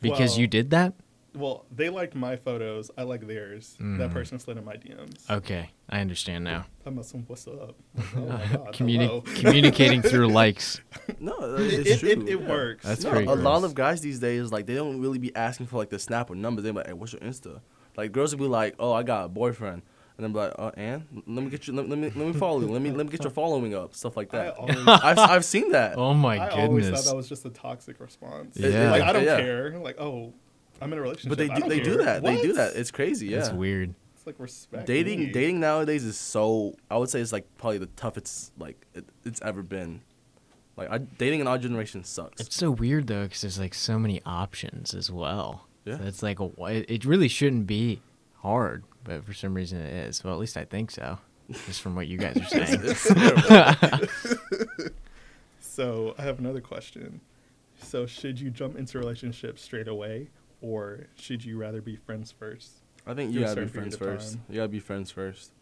[0.00, 0.94] because Well- you did that?
[1.34, 2.90] Well, they liked my photos.
[2.96, 3.76] I like theirs.
[3.78, 4.12] That Mhm.
[4.12, 5.28] person slid in my DMs.
[5.30, 6.64] Okay, I understand now.
[6.86, 7.76] I'm some what's up.
[8.16, 8.72] Oh my god.
[8.72, 10.80] Communi- communicating through likes.
[11.20, 12.08] No, It, it's it, true.
[12.08, 12.48] it, it yeah.
[12.48, 12.86] works.
[12.86, 15.66] That's no, pretty a lot of guys these days like they don't really be asking
[15.66, 16.64] for like the snap or numbers.
[16.64, 17.60] They're like, "Hey, what's your Insta?"
[17.98, 19.82] Like girls will be like, "Oh, I got a boyfriend,"
[20.16, 22.32] and I'm like, uh, "Oh, and let me get you, let, let me let me
[22.32, 24.76] follow you, let me let me get your following up, stuff like I that." always,
[24.86, 25.96] I've I've seen that.
[25.98, 26.54] Oh my goodness.
[26.56, 28.56] I always thought that was just a toxic response.
[28.56, 28.90] Yeah.
[28.90, 29.38] Like I don't Yeah.
[29.38, 29.78] care.
[29.78, 30.32] Like oh,
[30.80, 31.30] I'm in a relationship.
[31.30, 32.04] But they do don't they do care.
[32.04, 32.22] that.
[32.22, 32.76] They do that.
[32.76, 33.28] It's crazy.
[33.28, 33.38] Yeah.
[33.38, 33.94] That's weird.
[34.14, 34.86] It's like respect.
[34.86, 35.32] dating me.
[35.32, 39.40] dating nowadays is so I would say it's like probably the toughest like it, it's
[39.42, 40.00] ever been.
[40.76, 42.40] Like I, dating in our generation sucks.
[42.40, 45.66] It's so weird though, because there's like so many options as well.
[45.86, 45.96] Yeah.
[45.98, 48.02] So it's like a, it it really shouldn't be
[48.46, 50.22] hard, but for some reason it is.
[50.22, 51.18] Well, at least I think so,
[51.66, 54.08] just from what you guys are saying.
[55.58, 57.20] So I have another question.
[57.82, 60.30] So should you jump into a relationship straight away,
[60.62, 62.70] or should you rather be friends first?
[63.06, 64.32] I think you a gotta be friends first.
[64.34, 64.42] time.
[64.48, 65.52] You gotta be friends first.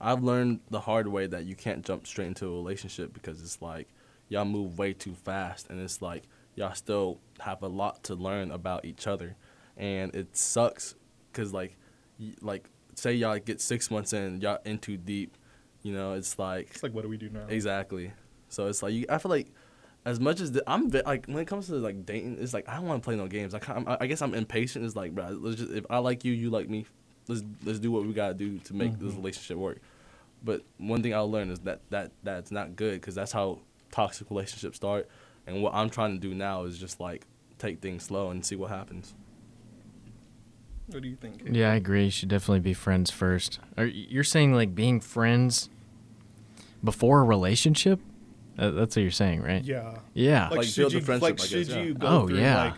[0.00, 3.60] I've learned the hard way that you can't jump straight into a relationship because it's
[3.60, 3.88] like
[4.28, 6.22] y'all move way too fast, and it's like
[6.54, 9.34] y'all still have a lot to learn about each other,
[9.76, 10.94] and it sucks
[11.32, 11.83] because like, y-
[12.40, 15.36] like say y'all get six months in, y'all in too deep,
[15.82, 17.46] you know, it's like It's like what do we do now?
[17.48, 18.12] Exactly.
[18.48, 19.48] So it's like you, I feel like
[20.04, 22.76] as much as the, I'm like when it comes to like dating, it's like I
[22.76, 23.52] don't want to play no games.
[23.52, 24.84] Like I'm, I guess I'm impatient.
[24.84, 26.86] It's like, bro, let's just if I like you, you like me.
[27.26, 29.16] Let's let's do what we gotta do to make this Mhm.
[29.16, 29.78] relationship work.
[30.42, 34.30] But one thing I'll learn is that that that's not good because that's how toxic
[34.30, 35.08] relationships start.
[35.46, 37.26] And what I'm trying to do now is just like
[37.58, 39.14] take things slow and see what happens.
[40.88, 41.42] What do you think?
[41.50, 42.04] Yeah, I agree.
[42.06, 43.58] You should definitely be friends first.
[43.76, 45.70] Are you're saying like being friends
[46.82, 48.00] before a relationship?
[48.58, 49.64] Uh, that's what you're saying, right?
[49.64, 49.98] Yeah.
[50.12, 50.48] Yeah.
[50.48, 51.82] Like, Like, should build you the friendship, like I guess, should yeah.
[51.82, 52.64] you go Oh, through yeah.
[52.64, 52.74] like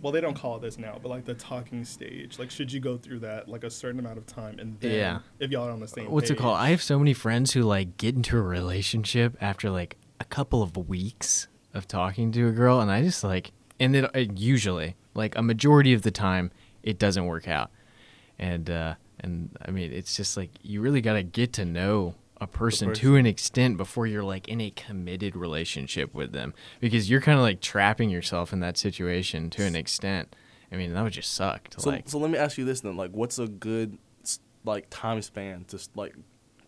[0.00, 2.38] well they don't call it this now, but like the talking stage.
[2.38, 5.18] Like should you go through that like a certain amount of time and then Yeah.
[5.38, 6.56] if y'all are on the same What's it called?
[6.56, 10.62] I have so many friends who like get into a relationship after like a couple
[10.62, 13.50] of weeks of talking to a girl, and I just like,
[13.80, 16.50] and it, it usually like a majority of the time
[16.82, 17.70] it doesn't work out,
[18.38, 22.14] and uh, and I mean it's just like you really got to get to know
[22.40, 27.08] a person, to an extent before you're like in a committed relationship with them because
[27.08, 30.34] you're kind of like trapping yourself in that situation to an extent.
[30.72, 32.08] I mean that would just suck to So, like.
[32.08, 33.98] so let me ask you this then: like, what's a good
[34.64, 36.14] like time span to like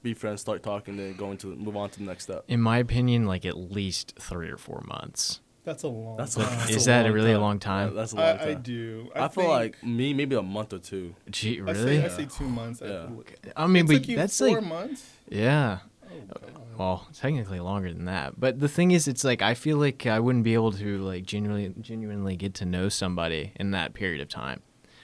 [0.02, 2.44] be friends, start talking, then go into move on to the next step?
[2.46, 5.40] in my opinion, like at least three or four months.
[5.64, 6.58] That's a long That's a- time.
[6.58, 7.40] that's Is that a long really a time.
[7.42, 7.94] long Yeah, time?
[7.94, 8.48] that's a long I, time.
[8.48, 9.08] I do.
[9.14, 11.14] I, feel think- like me maybe a month or two.
[11.30, 11.98] Gee, I really?
[12.00, 12.82] say, I say two months.
[12.84, 13.06] Yeah.
[13.06, 13.30] least.
[13.56, 15.06] I mean, it but took you that's four like, months.
[15.28, 15.78] yeah.
[16.06, 16.50] Oh, God.
[16.78, 18.38] Well, technically longer than that.
[18.38, 21.24] But the thing is, it's like I feel like I wouldn't be able to like
[21.24, 24.60] genuinely, genuinely get to know somebody in that period of time.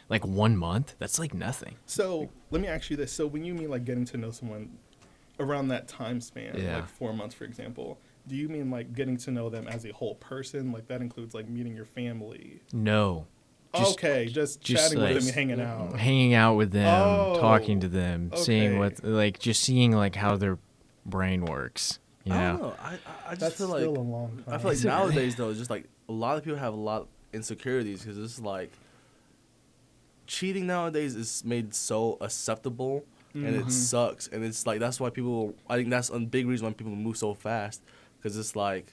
[0.09, 1.77] Like one month, that's like nothing.
[1.87, 4.77] So let me ask you this: So when you mean like getting to know someone
[5.38, 6.77] around that time span, Yeah.
[6.77, 7.99] like four months, for example,
[8.31, 10.71] do you mean like getting to know them as a whole person?
[10.73, 12.61] Like that includes like meeting your family?
[12.73, 13.27] No.
[13.75, 15.99] Just- okay, just, just, chatting like- with them hanging out.
[15.99, 20.37] Hanging out with them, Oh, talking to them, seeing what, like, just seeing like how
[20.37, 20.59] their
[21.07, 21.99] brain works.
[22.25, 22.69] You I don't know?
[22.69, 22.75] know.
[22.81, 24.55] I I, I just That's feel still like a long time.
[24.55, 24.99] I feel like Is it really?
[25.01, 28.19] nowadays though, it's just like a lot of people have a lot of insecurities because
[28.19, 28.71] it's like
[30.27, 33.66] cheating nowadays is made so acceptable and Mhm.
[33.66, 36.73] it sucks and it's like that's why people I think that's a big reason why
[36.73, 37.83] people move so fast
[38.21, 38.93] because it's like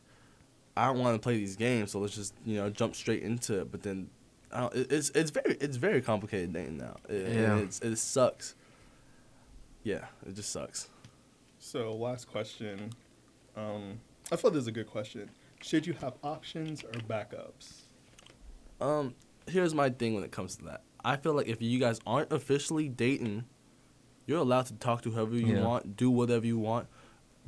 [0.75, 3.59] I don't want to play these games so let's just you know jump straight into
[3.61, 4.09] it but then
[4.51, 7.57] I don't, it's it's very it's very complicated dating now it, Yeah.
[7.57, 8.55] it's, it sucks
[9.83, 10.89] yeah it just sucks
[11.59, 12.91] So last question.
[13.55, 13.99] Um,
[14.31, 15.29] I thought this is a good question.
[15.61, 17.81] Should you have options or backups?
[18.79, 19.15] Um,
[19.47, 20.83] here's my thing when it comes to that.
[21.03, 23.45] I feel like if you guys aren't officially dating,
[24.27, 25.63] you're allowed to talk to whoever you Yeah.
[25.63, 26.87] want, do whatever you want.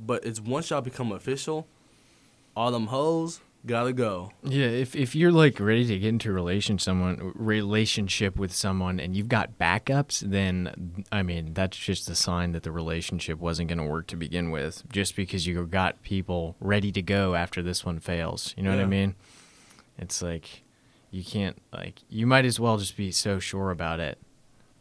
[0.06, 1.68] But it's once y'all become official,
[2.56, 4.32] all them hoes gotta go.
[4.44, 9.00] Yeah, if if you're like ready to get into a relation someone relationship with someone
[9.00, 13.68] and you've got backups, then I mean that's just a sign that the relationship wasn't
[13.70, 14.84] going to work to begin with.
[14.92, 18.80] Just because you got people ready to go after this one fails, you know what
[18.80, 18.88] I Yeah.
[18.88, 19.16] mean?
[19.98, 20.64] It's like
[21.12, 24.18] you can't like you might as well just be so sure about it,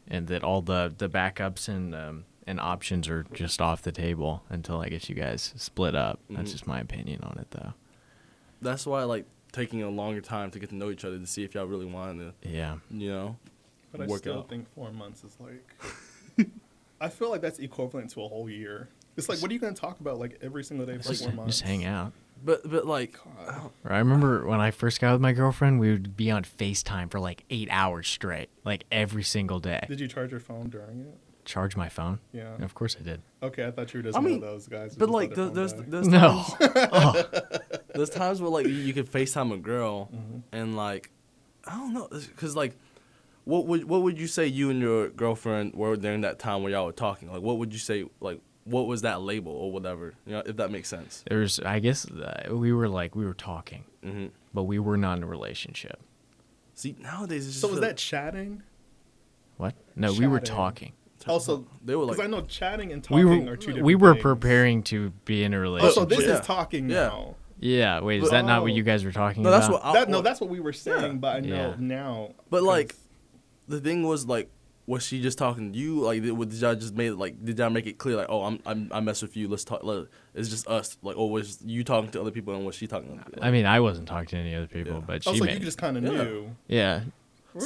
[0.07, 4.43] and that all the the backups and um, and options are just off the table
[4.49, 6.19] until I guess you guys split up.
[6.31, 6.53] That's Mhm.
[6.53, 7.75] just my opinion on it, though.
[8.61, 11.27] That's why I like taking a longer time to get to know each other to
[11.27, 12.79] see if y'all really want to, Yeah.
[12.91, 13.37] you know.
[13.93, 14.49] But I still out.
[14.49, 16.49] think four months is like.
[17.01, 18.89] I feel like that's equivalent to a whole year.
[19.17, 21.25] It's like, what are you going to talk about like every single day for Just,
[21.25, 21.59] four months?
[21.59, 22.13] just hang out.
[22.45, 23.71] But but like, God.
[23.85, 27.11] I I remember when I first got with my girlfriend, we would be on FaceTime
[27.11, 29.85] for like eight hours straight, like every single day.
[29.89, 31.19] Did you charge your phone during it?
[31.49, 32.21] Charge my phone?
[32.33, 32.53] Yeah.
[32.55, 33.23] And of course I did.
[33.43, 34.95] Okay, I thought you were just I one mean, of those guys.
[34.95, 36.45] but like let there- their there's there's No.
[36.47, 36.55] times,
[36.93, 37.23] oh.
[37.95, 40.43] there's times where like you, you could FaceTime a girl Mhm.
[40.53, 41.11] and like
[41.67, 42.77] I don't know because like
[43.45, 46.71] what would what would you say you and your girlfriend were during that time where
[46.73, 50.13] y'all were talking like what would you say like what was that label or whatever
[50.27, 53.33] you know if that makes sense There's, I guess uh, we were like, we were
[53.33, 55.99] talking, hmm but we were not in a relationship.
[56.75, 58.63] see nowadays it's just So was feel- that chatting?
[59.57, 59.75] What?
[59.97, 60.93] No, we were talking.
[61.29, 63.85] Also, they were like, Because I know chatting and We talking were are two different
[63.87, 64.23] we were things.
[64.23, 65.97] preparing to be in a oh, relationship.
[65.99, 66.17] Oh, relationship.
[66.19, 66.41] so this Yeah.
[66.41, 66.97] is talking Yeah.
[67.09, 67.37] now.
[67.61, 68.75] yeah, wait, is But- that not what Oh.
[68.75, 69.59] you guys were talking no about?
[69.61, 71.13] that's what I, that, no, that's what we were saying, Yeah.
[71.19, 71.75] but I know Yeah.
[71.79, 72.31] now.
[72.51, 72.95] But like
[73.69, 74.49] the thing was like
[74.87, 77.59] was she just talking to you like did, did y'all just made it like did
[77.59, 80.07] y'all make it clear like oh I'm, I'm I mess with you let's talk let,
[80.35, 83.09] it's just us like or was you talking to other people and was she talking
[83.09, 83.45] to other people?
[83.45, 85.01] I mean, I wasn't talking to any other people, Yeah.
[85.07, 85.53] but oh, she so made.
[85.59, 86.23] you just kind of Yeah.
[86.23, 86.57] knew.
[86.69, 87.11] yeah, See,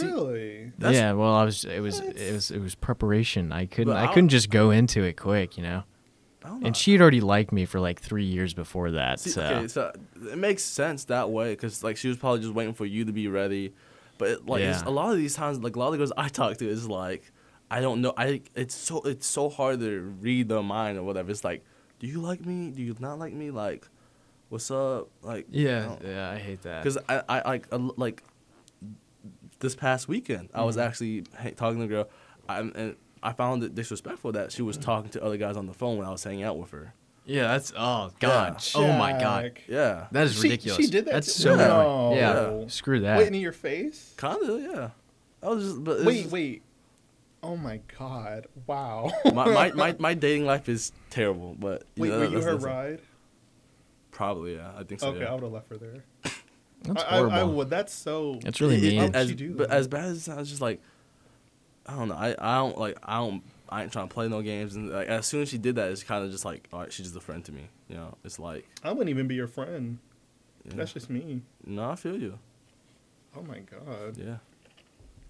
[0.00, 0.72] Really?
[0.78, 1.12] That's- yeah.
[1.12, 1.64] Well, I was.
[1.64, 2.00] It was.
[2.00, 2.16] What?
[2.16, 2.50] It was.
[2.50, 3.52] It was preparation.
[3.52, 3.92] I couldn't.
[3.92, 5.82] But I I- couldn't just go into it quick, you know.
[6.44, 6.66] I don't know.
[6.66, 9.20] And she had already liked me for like three years before that.
[9.20, 9.92] See, so okay, so
[10.30, 13.12] it makes sense that way because like she was probably just waiting for you to
[13.12, 13.72] be ready,
[14.18, 14.88] but it, like it's, Yeah.
[14.88, 16.88] a lot of these times, like a lot of the girls I talk to is
[16.88, 17.30] like,
[17.70, 21.30] I don't know, I it's so it's so hard to read their mind or whatever.
[21.30, 21.64] It's like,
[22.00, 22.70] do you like me?
[22.70, 23.52] Do you not like me?
[23.52, 23.86] Like,
[24.48, 25.10] what's up?
[25.22, 26.82] Like, yeah, yeah, I hate that.
[26.82, 28.24] because I I like like
[29.62, 30.86] this past weekend I was Mhm.
[30.86, 32.08] actually ha- talking to a girl,
[32.48, 35.72] I, and I found it disrespectful that she was talking to other guys on the
[35.72, 36.92] phone when I was hanging out with her.
[37.24, 38.80] yeah, that's oh god, Yeah.
[38.80, 40.76] oh my god, Yeah, that is She- ridiculous.
[40.84, 41.64] she did that That's to- so Yeah.
[41.64, 42.16] annoying.
[42.18, 42.66] Yeah, No.
[42.68, 43.18] screw that.
[43.18, 44.12] Wait in your face?
[44.16, 44.90] kind of yeah.
[45.42, 46.62] I was just, but Wait, just- wait.
[47.44, 48.46] Oh my god!
[48.68, 49.10] Wow.
[49.24, 52.56] my, my, my, my dating life is terrible, but Wait, know, were you that's- her
[52.56, 53.00] ride?
[54.12, 54.70] Probably, yeah.
[54.76, 55.08] I think so.
[55.08, 55.30] Okay, yeah.
[55.30, 56.04] I would have left her there.
[56.84, 57.52] That's I, I, I horrible.
[57.54, 57.70] would.
[57.70, 58.38] That's so.
[58.44, 59.14] It's really It- it- mean.
[59.14, 60.80] As, she do but as bad as it sounds, just like
[61.86, 62.14] I don't know.
[62.14, 64.76] I, I don't like I don't I ain't trying to play no games.
[64.76, 66.92] And like as soon as she did that, it's kind of just like all right,
[66.92, 67.68] she's just a friend to me.
[67.88, 69.98] You know, it's like I wouldn't even be your friend.
[70.64, 70.72] yeah.
[70.76, 71.42] That's just me.
[71.66, 72.38] no, I feel you.
[73.36, 74.16] Oh my god.
[74.16, 74.36] Yeah.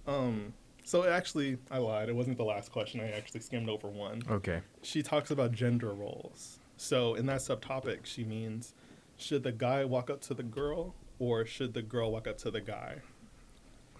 [0.06, 0.52] Um.
[0.84, 2.08] So actually, I lied.
[2.08, 3.00] It wasn't the last question.
[3.00, 4.22] I actually skimmed over one.
[4.28, 4.60] Okay.
[4.82, 6.58] She talks about gender roles.
[6.76, 8.74] So in that subtopic, she means
[9.16, 12.50] should the guy walk up to the girl or should the girl walk up to
[12.50, 12.96] the guy?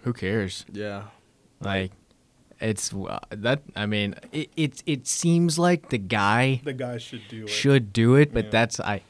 [0.01, 0.65] Who cares?
[0.71, 1.03] Yeah.
[1.61, 1.91] Like,
[2.59, 3.61] it's uh, that.
[3.75, 7.49] I mean, it it it seems like the guy The guy should do it.
[7.49, 8.51] should do it, but Yeah.
[8.51, 9.01] that's I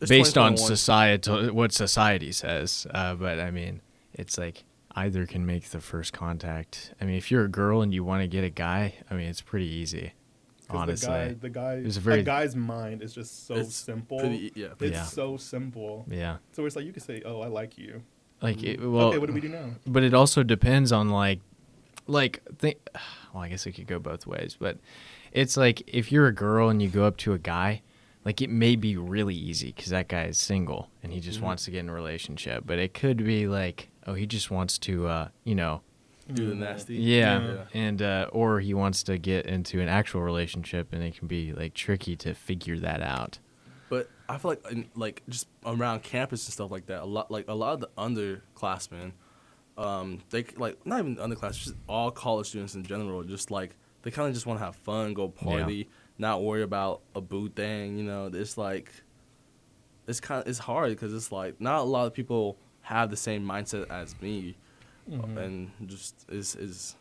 [0.00, 0.76] It's based on 2021.
[0.76, 2.86] societal what society says.
[2.92, 3.80] Uh, but I mean,
[4.12, 4.64] it's like
[4.96, 6.92] either can make the first contact.
[7.00, 9.28] I mean, if you're a girl and you want to get a guy, I mean,
[9.28, 10.12] it's pretty easy.
[10.74, 13.54] 'Cause Honestly, the guy, the guy, It's a very- a guy's mind is just so
[13.56, 14.18] It's simple.
[14.18, 15.02] pretty- yeah, it's Yeah.
[15.04, 16.06] so simple.
[16.10, 16.36] yeah.
[16.52, 18.02] So it's like you could say, "Oh, I like you."
[18.42, 19.70] Like, it, well, okay, what do we do now?
[19.86, 21.40] but it also depends on like
[22.06, 22.76] like think
[23.32, 24.76] well i guess it could go both ways but
[25.32, 27.80] it's like if you're a girl and you go up to a guy
[28.26, 31.44] like it may be really easy because that guy is single and he just Mhm.
[31.44, 34.76] wants to get in a relationship but it could be like oh he just wants
[34.80, 35.80] to uh you know
[36.32, 36.96] Do the nasty.
[36.96, 37.64] yeah, Yeah.
[37.74, 41.52] and uh or he wants to get into an actual relationship and it can be
[41.52, 43.38] like tricky to figure that out
[43.90, 47.30] But I feel like in, like just around campus and stuff like that, a lot
[47.30, 49.12] like a lot of the underclassmen,
[49.76, 54.10] um, they like not even underclass, just all college students in general, just like they
[54.10, 57.98] kind of just want to have fun, go party, not worry about a boo thing.
[57.98, 58.90] You know, it's like
[60.06, 63.16] it's kind of it's hard because it's like not a lot of people have the
[63.16, 64.56] same mindset as me,
[65.10, 65.36] Mhm.
[65.38, 66.96] and just is is.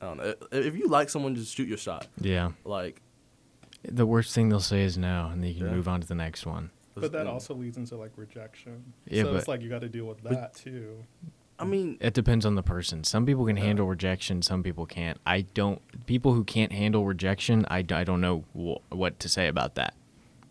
[0.00, 0.34] I don't know.
[0.52, 2.06] If- If you like someone, just shoot your shot.
[2.20, 3.02] yeah Like,
[3.82, 5.72] the worst thing they'll say is no and then you can Yeah.
[5.72, 8.92] move on to the next one But that also leads into like rejection.
[9.06, 11.04] Yeah, so it's but- like you got to deal with But- that too.
[11.60, 13.02] I mean, It depends on the person.
[13.02, 13.64] Some people can Yeah.
[13.64, 15.18] handle rejection, some people can't.
[15.26, 15.82] I don't.
[16.06, 19.94] People who can't handle rejection, I, I don't know wh- what to say about that.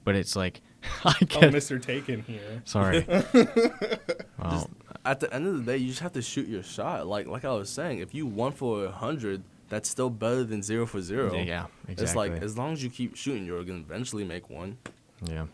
[0.04, 0.62] But it's like,
[1.06, 1.54] I Oh, get.
[1.54, 1.82] Mr.
[1.82, 2.62] Taken here.
[2.66, 3.06] Sorry.
[4.38, 4.70] well,
[5.08, 7.08] at the end of the day, you just have to shoot your shot.
[7.08, 10.62] Like like I was saying, if you one for a hundred, that's still better than
[10.64, 11.34] zero for zero.
[11.34, 12.04] yeah, exactly.
[12.04, 14.78] It's like as long as you keep shooting, you're gonna eventually make one.
[15.26, 15.46] yeah,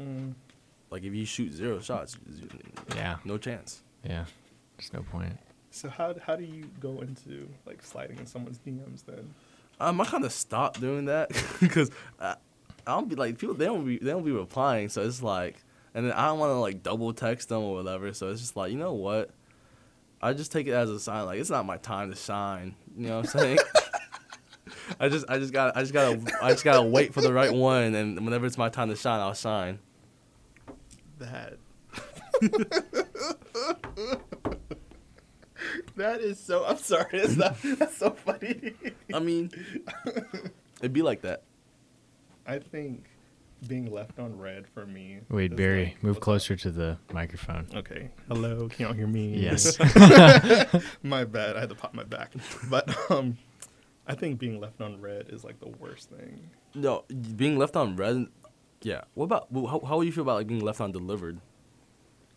[0.00, 0.34] Mm.
[0.90, 2.16] Like if you shoot zero shots,
[2.96, 3.82] yeah, no chance.
[4.04, 4.24] yeah.
[4.76, 5.38] There's no point.
[5.70, 9.32] So how how do you go into like sliding in someone's DMs then?
[9.80, 11.30] Um, I kind of stopped doing that
[11.60, 12.36] because I,
[12.86, 13.54] I don't be like people.
[13.54, 15.56] They don't be they don't be replying, so it's like,
[15.94, 18.12] and then I don't want to like double text them or whatever.
[18.12, 19.30] So it's just like you know what,
[20.20, 21.26] I just take it as a sign.
[21.26, 22.74] Like it's not my time to shine.
[22.96, 23.58] You know what I'm saying?
[25.00, 27.52] I just I just got I just gotta I just gotta wait for the right
[27.52, 29.78] one, and whenever it's my time to shine, I'll shine.
[31.18, 31.54] That.
[35.96, 36.64] that is so.
[36.64, 37.20] I'm sorry.
[37.20, 38.74] That's not, that's so funny.
[39.12, 39.50] I mean,
[40.80, 41.42] it'd be like that.
[42.46, 43.06] I think
[43.66, 45.20] being left on read for me.
[45.30, 47.66] Wait, Barry, like- move what's closer to the microphone.
[47.74, 48.10] Okay.
[48.28, 48.68] Hello.
[48.68, 49.36] Can y'all hear me?
[49.36, 49.78] Yes.
[51.02, 51.56] my bad.
[51.56, 52.32] I had to pop my back.
[52.68, 53.38] But um,
[54.06, 56.50] I think being left on read is like the worst thing.
[56.74, 57.04] No,
[57.36, 58.26] being left on read.
[58.82, 59.02] Yeah.
[59.14, 59.80] What about how?
[59.86, 61.40] How would you feel about like being left on delivered?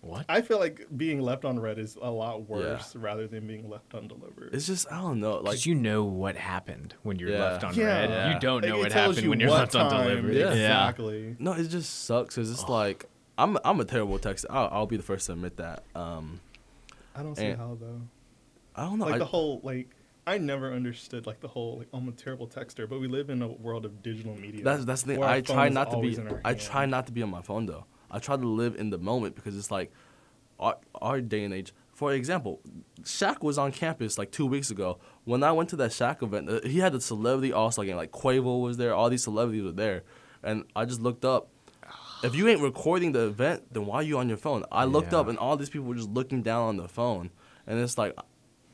[0.05, 0.25] What?
[0.29, 3.93] I feel like being left on read is a lot worse rather than being left
[3.95, 4.51] undelivered.
[4.53, 5.35] It's just I don't know.
[5.37, 7.39] Like Because you know what happened when you're Yeah.
[7.43, 7.85] left on Yeah.
[7.85, 8.09] read.
[8.11, 8.33] Yeah.
[8.33, 10.35] You don't know it what tells happened you when you're what left on time delivered.
[10.35, 10.51] Yeah.
[10.51, 11.35] Exactly.
[11.39, 13.05] No, it just sucks because it's like
[13.37, 14.45] I'm I'm a terrible texter.
[14.49, 15.83] I'll, I'll be the first to admit that.
[15.95, 16.39] Um,
[17.15, 18.01] I don't see And- how though.
[18.75, 19.05] I don't know.
[19.05, 19.87] like I, the whole like
[20.27, 23.41] I never understood like the whole like I'm a terrible texter, but we live in
[23.41, 24.63] a world of digital media.
[24.63, 25.19] that's that's the thing.
[25.21, 25.95] where our I try phone is not to be.
[25.95, 26.61] always in our I hand.
[26.61, 27.85] try not to be on my phone though.
[28.11, 29.91] I try to live in the moment because it's like
[30.59, 31.73] our our day and age.
[31.93, 32.59] For example,
[33.03, 34.99] Shaq was on campus like two weeks ago.
[35.23, 37.95] When I went to that Shaq event, uh, he had the celebrity all star game.
[37.95, 38.93] Like Quavo was there.
[38.93, 40.03] All these celebrities were there,
[40.43, 41.47] and I just looked up.
[42.23, 44.63] If you ain't recording the event, then why are you on your phone?
[44.71, 45.19] I looked Yeah.
[45.19, 47.29] up, and all these people were just looking down on the phone,
[47.67, 48.17] and it's like,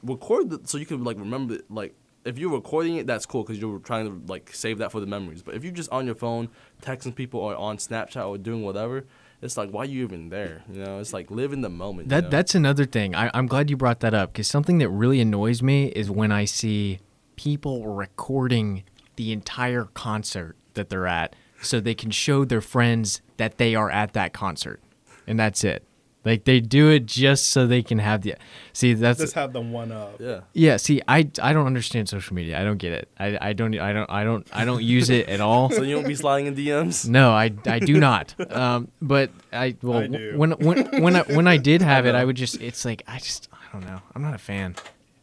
[0.04, 3.44] record the, so you can like remember it, like if you're recording it that's cool
[3.44, 6.06] because you're trying to like save that for the memories but if you're just on
[6.06, 6.48] your phone
[6.82, 9.06] texting people or on snapchat or doing whatever
[9.42, 12.10] it's like why are you even there you know it's like live in the moment
[12.10, 12.30] you know?
[12.30, 13.16] that's another thing.
[13.16, 16.32] I, I'm glad you brought that up because something that really annoys me is when
[16.32, 17.00] I see
[17.36, 18.84] people recording
[19.16, 23.90] the entire concert that they're at, so they can show their friends that they are
[23.90, 24.80] at that concert,
[25.28, 25.84] and that's it.
[26.24, 28.36] Like they do it just so they can have the.
[28.74, 30.18] See, that's Just have the one up.
[30.20, 30.42] Yeah.
[30.54, 30.78] yeah.
[30.78, 32.60] See, I I don't understand social media.
[32.62, 33.10] I don't get it.
[33.20, 35.72] I I don't I don't I don't I don't use it at all.
[35.72, 37.08] So you don't be sliding in DMs.
[37.10, 38.36] No, I, I do not.
[38.52, 40.34] Um, but I well I do.
[40.38, 42.14] when when when I, when I did have it.
[42.14, 44.00] I would just it's like I just I don't know.
[44.14, 44.76] I'm not a fan.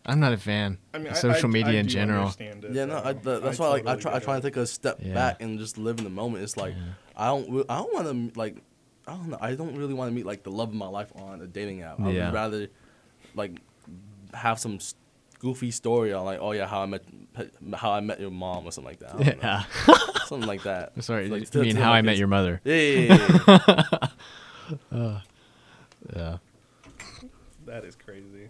[0.05, 0.79] I'm not a fan.
[0.95, 2.35] I mean, of social I- media I in do general.
[2.41, 3.41] it, Yeah, no, I, though.
[3.41, 5.15] that's I why like I try I try to take a step Yeah.
[5.15, 6.43] back and just live in the moment.
[6.45, 6.75] It's like
[7.17, 8.57] I don't I don't want to like
[9.09, 11.11] I don't know I don't really want to meet like the love of my life
[11.17, 12.01] on a dating app.
[12.01, 12.27] I Yeah.
[12.27, 12.69] would rather
[13.35, 13.53] like
[14.35, 14.79] have some
[15.41, 17.03] goofy story on like oh yeah how I met
[17.75, 19.15] how I met your mom or something like that.
[19.15, 19.49] I don't know.
[19.49, 19.95] Yeah.
[20.27, 20.93] something like that.
[21.03, 22.61] Sorry, Like, you mean how I met your mother?
[22.65, 24.09] Yeah, yeah, yeah, yeah, yeah.
[24.93, 25.21] Uh,
[26.15, 26.37] yeah.
[27.65, 28.49] That is crazy.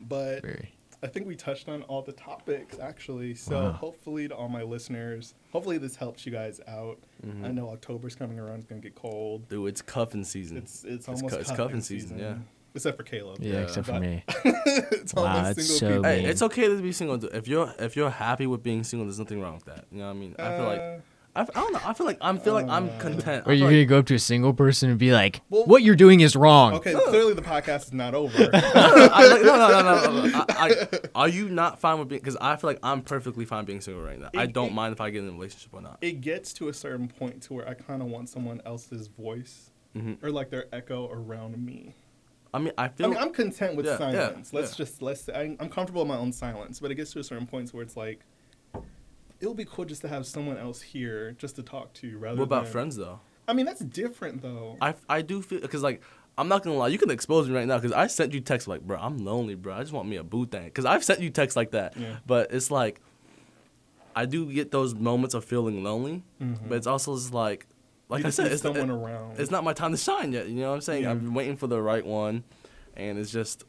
[0.00, 0.71] But Very.
[1.02, 3.34] I think we touched on all the topics actually.
[3.34, 3.72] So Wow.
[3.72, 6.98] hopefully to all my listeners, hopefully this helps you guys out.
[7.26, 7.44] Mm-hmm.
[7.44, 9.48] I know October's coming around; it's gonna get cold.
[9.48, 10.58] Dude, it's cuffing season.
[10.58, 12.34] It's it's cu- almost it's cuffing, cuffing season, yeah.
[12.74, 13.38] Except for Caleb.
[13.40, 13.60] Yeah, Yeah.
[13.64, 14.24] except for me.
[14.44, 16.04] it's Wow, almost that's single so people.
[16.04, 17.22] Hey, it's okay to be single.
[17.34, 19.84] If you're if you're happy with being single, there's nothing wrong with that.
[19.92, 20.34] You know what I mean?
[20.38, 20.98] I feel like Uh,
[21.34, 21.80] I, f- I don't know.
[21.82, 23.46] I feel like I'm feel like I'm Uh, content.
[23.46, 25.40] Are I you're feel gonna like, go up to a single person and be like,
[25.48, 28.50] Well- "What you're doing is wrong." okay, clearly the podcast is not over.
[28.52, 30.26] I, like, no, no, no, no.
[30.26, 30.44] no.
[30.50, 32.20] I, I, are you not fine with being?
[32.20, 34.28] Because I feel like I'm perfectly fine being single right now.
[34.36, 35.98] I It- don't it- mind if I get in a relationship or not.
[36.02, 39.70] it gets to a certain point to where I kind of want someone else's voice
[39.96, 40.22] Mhm.
[40.22, 41.94] or like their echo around me.
[42.54, 43.06] I mean, I feel.
[43.06, 43.08] I feel.
[43.08, 44.52] mean, I'm content with Yeah, yeah, silence.
[44.52, 44.84] let's yeah.
[44.84, 45.28] just let's.
[45.30, 47.82] I, I'm comfortable in my own silence, but it gets to a certain point where
[47.82, 48.20] it's like,
[49.42, 52.36] it would be cool just to have someone else here just to talk to, rather.
[52.38, 53.20] what about than, friends though?
[53.48, 54.76] I mean, that's different though.
[54.80, 56.00] I, I do feel because like
[56.38, 58.68] I'm not gonna lie, you can expose me right now because I sent you text
[58.68, 59.74] like, bro, I'm lonely, bro.
[59.74, 60.64] I just want me a boo thing.
[60.64, 62.16] Because I've sent you text like that, Yeah.
[62.26, 63.00] but it's like
[64.14, 66.68] I do get those moments of feeling lonely, Mhm.
[66.68, 67.66] but it's also just like,
[68.08, 69.40] like I said, it's, someone it- around.
[69.40, 70.46] it's not my time to shine yet.
[70.48, 71.04] You know what I'm saying?
[71.04, 71.10] Yeah.
[71.12, 72.44] I've been waiting for the right one,
[72.96, 73.64] and it's just.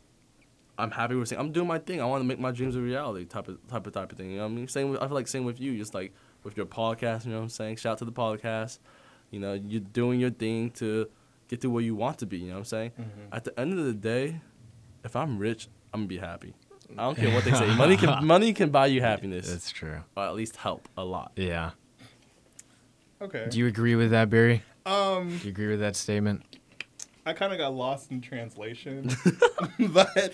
[0.78, 2.02] I'm happy with saying I'm doing my thing.
[2.02, 4.32] I want to make my dreams a reality, type of type of type of thing.
[4.32, 4.68] You know what I mean?
[4.68, 4.90] Same.
[4.90, 5.78] With, I feel like same with you.
[5.78, 7.26] Just like with your podcast.
[7.26, 7.76] You know what I'm saying?
[7.78, 8.80] Shout out to the podcast.
[9.32, 11.08] You know, you're doing your thing to
[11.48, 12.38] get to where you want to be.
[12.40, 12.92] You know what I'm saying?
[13.00, 13.06] Mhm.
[13.36, 14.42] At the end of the day,
[15.04, 16.54] if I'm rich, I'm gonna be happy.
[16.98, 17.74] I don't care what they say.
[17.76, 20.02] money can money can buy you happiness, That's true.
[20.18, 21.32] or at least help a lot.
[21.36, 21.72] Yeah.
[23.22, 23.48] okay.
[23.50, 24.64] Do you agree with that, Barry?
[24.86, 26.44] um, Do you agree with that statement?
[27.26, 29.10] I kind of got lost in translation,
[29.80, 30.34] but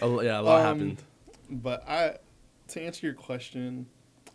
[0.00, 1.02] lo- yeah, a lot Um, happened.
[1.50, 2.16] but I,
[2.68, 3.86] to answer your question,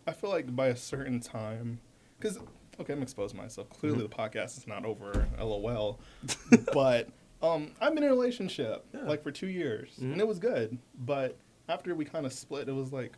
[0.06, 1.80] I feel like by a certain time,
[2.18, 2.38] because
[2.80, 3.68] okay, I'm exposing myself.
[3.70, 4.08] Clearly, Mm-hmm.
[4.08, 5.26] the podcast is not over.
[5.38, 6.00] LOL.
[6.72, 7.08] but
[7.42, 9.02] um, I'm in a relationship Yeah.
[9.02, 10.12] like for two years, Mhm.
[10.12, 10.78] and it was good.
[10.98, 11.36] But
[11.68, 13.12] after we kind of split, it was like,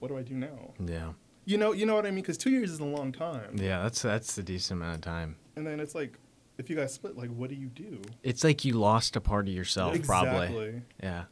[0.00, 0.74] what do I do now?
[0.84, 1.12] Yeah.
[1.46, 2.22] You know, you know what I mean?
[2.22, 3.56] Because two years is a long time.
[3.56, 5.36] Yeah, that's that's a decent amount of time.
[5.56, 6.18] And then it's like,
[6.58, 8.00] if you guys split, like, what do you do?
[8.22, 10.82] It's like you lost a part of yourself, probably.
[11.02, 11.24] Yeah.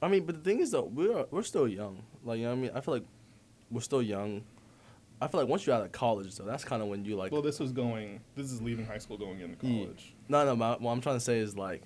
[0.00, 2.02] I mean, but the thing is though, we're we're still young.
[2.24, 3.04] Like you know what I mean, I feel like
[3.70, 4.42] we're still young.
[5.20, 7.32] I feel like once you're out of college, though, that's kind of when you like.
[7.32, 8.20] Well, this was going.
[8.36, 9.80] This is leaving high school, going into Yeah.
[9.84, 10.14] college.
[10.28, 10.54] No, no.
[10.54, 11.82] My, what I'm trying to say is like,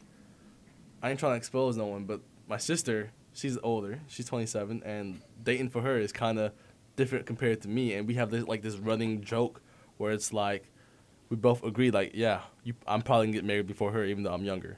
[1.02, 4.00] I ain't trying to expose no one, but my sister, she's older.
[4.08, 6.52] She's 27, and dating for her is kind of
[6.96, 7.94] different compared to me.
[7.94, 9.62] And we have this like this running joke
[9.96, 10.70] where it's like,
[11.32, 14.34] we both agree like, yeah, you, I'm probably gonna get married before her, even though
[14.34, 14.76] I'm younger.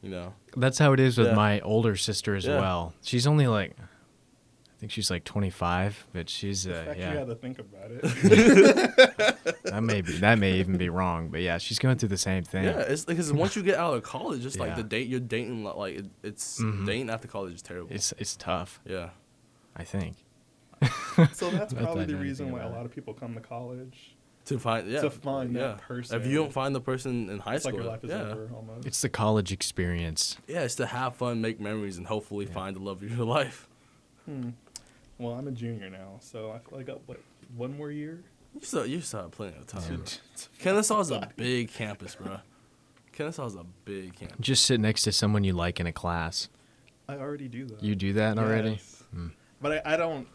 [0.00, 0.32] You know.
[0.56, 1.34] That's how it is with Yeah.
[1.34, 2.58] my older sister as Yeah.
[2.60, 2.94] well.
[3.02, 7.26] She's only like, I think she's like 25, but she's The uh, fact you had
[7.26, 9.38] to think about it.
[9.72, 12.42] That may be that may even be wrong, but yeah, she's going through the same
[12.44, 12.64] thing.
[12.64, 15.64] Yeah, it's because once you get out of college, it's like the date you're dating.
[15.64, 16.84] Like it, it's Mhm.
[16.86, 17.88] dating after college is terrible.
[17.90, 19.10] It's it's tough, yeah.
[19.76, 20.16] I think.
[21.32, 24.16] so that's probably that the reason why a lot of people come to college.
[24.46, 25.86] To find yeah To find that yeah.
[25.86, 26.20] person.
[26.20, 28.22] If you don't find the person in high It's school, like your life is yeah.
[28.22, 28.86] over almost.
[28.86, 30.36] It's the college experience.
[30.48, 32.52] Yeah, it's to have fun, make memories, and hopefully Yeah.
[32.52, 33.68] find the love of your life.
[34.26, 34.50] Hmm.
[35.18, 37.20] Well, I'm a junior now, so I feel like I got what
[37.56, 38.20] one more year.
[38.54, 40.02] You still you still have plenty of time.
[40.04, 40.18] to-
[40.58, 42.38] Kennesaw is a big campus, bro.
[43.12, 44.38] Kennesaw is a big campus.
[44.40, 46.48] Just sit next to someone you like in a class.
[47.08, 47.82] I already do that.
[47.82, 48.70] You do that already?
[48.72, 49.04] Yes.
[49.12, 49.28] Hmm.
[49.60, 50.26] But I, I don't.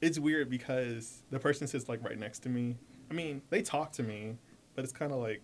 [0.00, 2.76] It's weird because the person sits like right next to me.
[3.14, 4.36] I mean, they talk to me,
[4.74, 5.42] but it's kind of like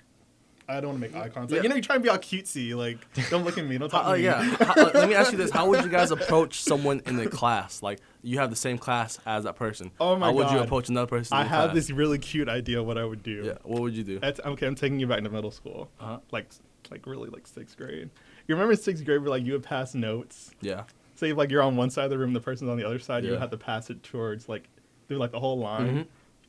[0.69, 1.53] I don't want to make eye contact.
[1.53, 1.63] Yeah.
[1.63, 2.99] You know, you try and be all cutesy, like
[3.31, 4.29] don't look at me, don't talk Uh, to me.
[4.29, 4.43] Oh, yeah.
[4.65, 7.29] How- uh, let me ask you this: How would you guys approach someone in the
[7.29, 7.81] class?
[7.83, 9.93] Like you have the same class as that person.
[10.01, 10.27] Oh my god.
[10.27, 11.37] How would you approach another person?
[11.37, 11.75] I have class?
[11.75, 13.43] this really cute idea what I would do.
[13.47, 13.53] Yeah.
[13.63, 14.19] What would you do?
[14.19, 15.91] That's, okay, I'm taking you back to middle school.
[16.01, 16.19] Uh-huh.
[16.33, 16.49] Like,
[16.91, 18.11] like really, like sixth grade.
[18.49, 20.51] You remember sixth grade where like you would pass notes?
[20.61, 20.83] Yeah.
[21.15, 23.23] Say like you're on one side of the room, the person's on the other side.
[23.23, 23.35] You Yeah.
[23.37, 24.69] would have to pass it towards like
[25.07, 25.89] through like the whole line.
[25.89, 26.07] Mhm.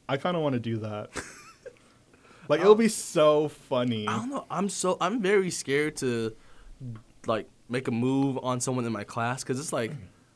[0.09, 1.09] I kind of want to do that.
[2.49, 4.07] like it'll be so funny.
[4.07, 4.45] I don't know.
[4.49, 6.35] I'm so I'm very scared to
[7.27, 9.91] like make a move on someone in my class because it's like,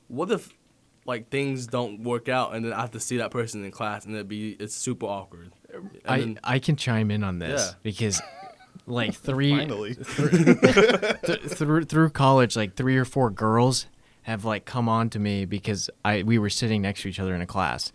[0.08, 0.50] what if
[1.06, 4.06] like things don't work out and then I have to see that person in class
[4.06, 5.52] and it'd be it's super awkward.
[5.74, 7.74] And I, then- I can chime in on this Yeah.
[7.84, 8.22] because
[8.88, 9.96] like three Finally.
[10.16, 13.88] th- through through college like three or four girls
[14.24, 17.36] have like come on to me because I we were sitting next to each other
[17.36, 17.92] in a class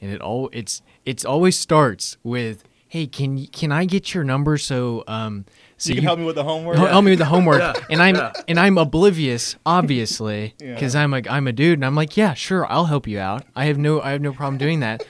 [0.00, 4.56] and it all it's it's always starts with hey can can I get your number
[4.58, 5.44] so um
[5.76, 6.76] so you can help me with the homework.
[6.76, 8.32] Help help me with the homework, Yeah, and I'm yeah.
[8.48, 10.74] and I'm oblivious, obviously, Yeah.
[10.74, 13.44] because I'm a I'm a dude, and I'm like, yeah, sure, I'll help you out.
[13.54, 15.04] I have no I have no problem doing that.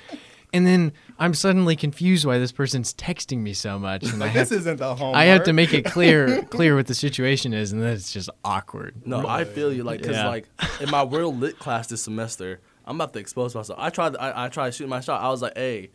[0.53, 4.31] And then I'm suddenly confused why this person's texting me so much, and I Like,
[4.35, 5.17] have, this isn't the homework.
[5.17, 8.31] I have to make it clear clear what the situation is, and then it's just
[8.45, 8.95] awkward.
[9.07, 9.85] No, I feel you.
[9.85, 10.29] Like, cause Yeah.
[10.29, 10.49] like
[10.81, 13.79] in my world lit class this semester, I'm about to expose myself.
[13.81, 14.17] I tried.
[14.17, 15.21] I, I tried shooting my shot.
[15.23, 15.91] I was like, hey,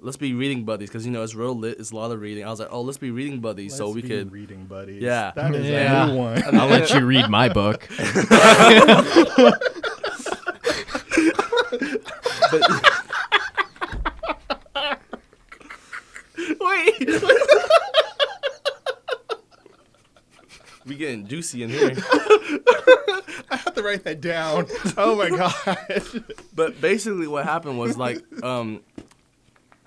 [0.00, 1.78] let's be reading buddies, cause you know it's real lit.
[1.80, 2.44] It's a lot of reading.
[2.44, 4.30] I was like, oh, let's be reading buddies, so Let's we be could.
[4.32, 5.02] reading buddies.
[5.02, 5.32] Yeah.
[5.34, 6.04] that is Yeah.
[6.04, 6.42] a new one.
[6.60, 7.88] I'll let you read my book.
[16.60, 17.08] Wait.
[20.86, 21.92] We getting juicy in here.
[23.50, 24.66] I have to write that down.
[24.96, 26.24] Oh my god.
[26.54, 28.80] But basically, what happened was like, um,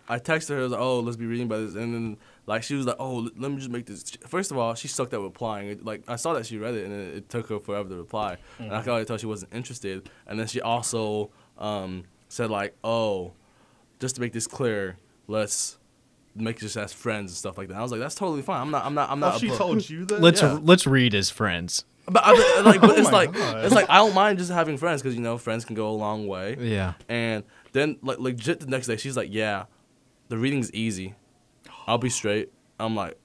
[0.10, 2.64] I texted her, I was like, "Oh, let's be reading about this," and then like
[2.64, 5.20] she was like, "Oh, let me just make this." First of all, she sucked at
[5.20, 5.68] replying.
[5.70, 7.96] It- Like I saw that she read it, and it, it took her forever to
[7.96, 10.10] reply, and I could already tell she wasn't interested.
[10.26, 13.34] And then she also um, said like, "Oh,
[14.00, 15.78] just to make this clear, let's."
[16.40, 17.78] Make just as friends and stuff like that.
[17.78, 18.62] I was like, that's totally fine.
[18.62, 18.86] I'm not.
[18.86, 19.10] I'm not.
[19.10, 19.40] I'm Oh, not.
[19.40, 20.22] she oppo- told you that.
[20.22, 20.60] Let's Yeah.
[20.62, 21.86] let's read as friends.
[22.10, 23.66] But I, like, but Oh it's like, God.
[23.66, 25.92] it's like I don't mind just having friends because you know friends can go a
[25.92, 26.56] long way.
[26.60, 26.94] Yeah.
[27.10, 29.66] And then like legit the next day, she's like, "Yeah,
[30.30, 31.16] the reading's easy.
[31.86, 33.18] I'll be straight." I'm like,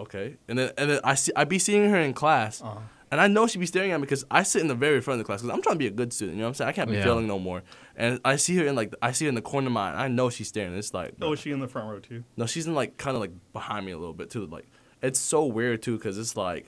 [0.00, 2.80] "Okay." And then and then I see I be seeing her in class, Uh-huh.
[3.16, 5.18] And I know she'd be staring at me because I sit in the very front
[5.18, 6.36] of the class because I'm trying to be a good student.
[6.36, 6.68] You know what I'm saying?
[6.68, 7.04] I can't be Yeah.
[7.04, 7.62] failing no more.
[7.96, 10.04] And I see her in like I see her in the corner of my eye.
[10.04, 10.76] I know she's staring.
[10.76, 12.24] It's like, Oh, is she in the front row too?
[12.36, 14.44] no, she's in like kind of like behind me a little bit too.
[14.46, 14.66] Like
[15.00, 16.66] it's so weird too because it's like,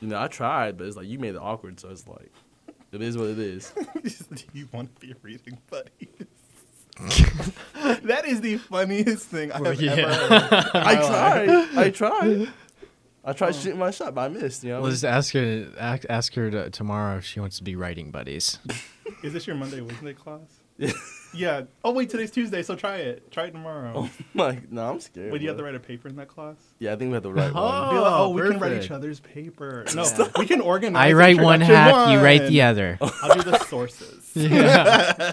[0.00, 1.78] you know, I tried, but it's like you made it awkward.
[1.78, 2.32] So it's like,
[2.90, 3.72] it is what it is.
[4.02, 6.08] Do you want to be reading buddies?
[8.02, 9.92] that is the funniest thing I have yeah.
[9.92, 10.08] ever
[10.38, 10.70] heard.
[10.74, 11.78] I tried.
[11.78, 12.48] I tried.
[13.30, 13.52] I tried oh.
[13.52, 14.64] shooting my shot, but I missed.
[14.64, 14.80] You know.
[14.80, 18.58] Let's ask her ask, ask her to, tomorrow if she wants to be writing buddies.
[19.22, 20.40] Is this your Monday, Wednesday class?
[20.78, 20.92] Yeah.
[21.32, 21.62] Yeah.
[21.84, 23.30] Oh wait, today's Tuesday, so try it.
[23.30, 23.92] Try it tomorrow.
[23.94, 25.30] Oh my, no, I'm scared.
[25.30, 26.56] Would do you have to write a paper in that class?
[26.80, 27.84] Yeah, I think we have to write oh, one.
[27.84, 27.90] Oh.
[27.90, 29.84] Be like, oh, we can write each other's paper.
[29.94, 31.00] No, we can organize.
[31.00, 32.98] I write one introduction half, you write the other.
[33.22, 34.28] I'll do the sources.
[34.34, 35.32] yeah.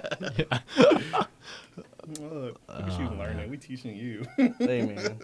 [2.08, 3.50] Look, look at you oh, learning.
[3.50, 4.24] We teaching you.
[4.60, 5.20] hey man.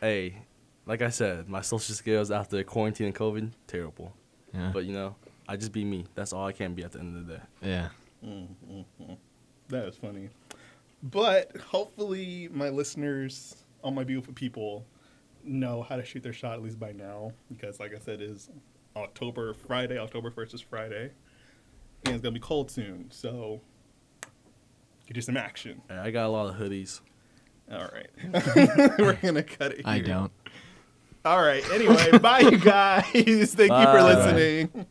[0.00, 0.42] hey,
[0.86, 4.12] like I said, my social skills after quarantine and COVID terrible.
[4.54, 4.70] Yeah.
[4.72, 5.16] But you know,
[5.48, 6.06] I just be me.
[6.14, 7.42] That's all I can be at the end of the day.
[7.62, 7.88] yeah.
[8.24, 9.14] Mm-hmm.
[9.68, 10.28] that is funny.
[11.02, 14.86] But hopefully, my listeners, all my beautiful people,
[15.42, 17.32] know how to shoot their shot at least by now.
[17.50, 18.48] Because, like I said, it is
[18.94, 19.98] October Friday.
[19.98, 21.10] October first is Friday,
[22.04, 23.06] and it's gonna be cold soon.
[23.10, 23.60] So,
[25.06, 25.82] get you some action.
[25.90, 27.00] I got a lot of hoodies.
[27.72, 28.10] All right,
[28.98, 29.78] we're gonna cut it.
[29.78, 29.86] Here.
[29.86, 30.30] I don't.
[31.24, 31.68] All right.
[31.70, 33.04] Anyway, bye, you guys.
[33.12, 34.14] Thank you for Bye.
[34.14, 34.86] listening.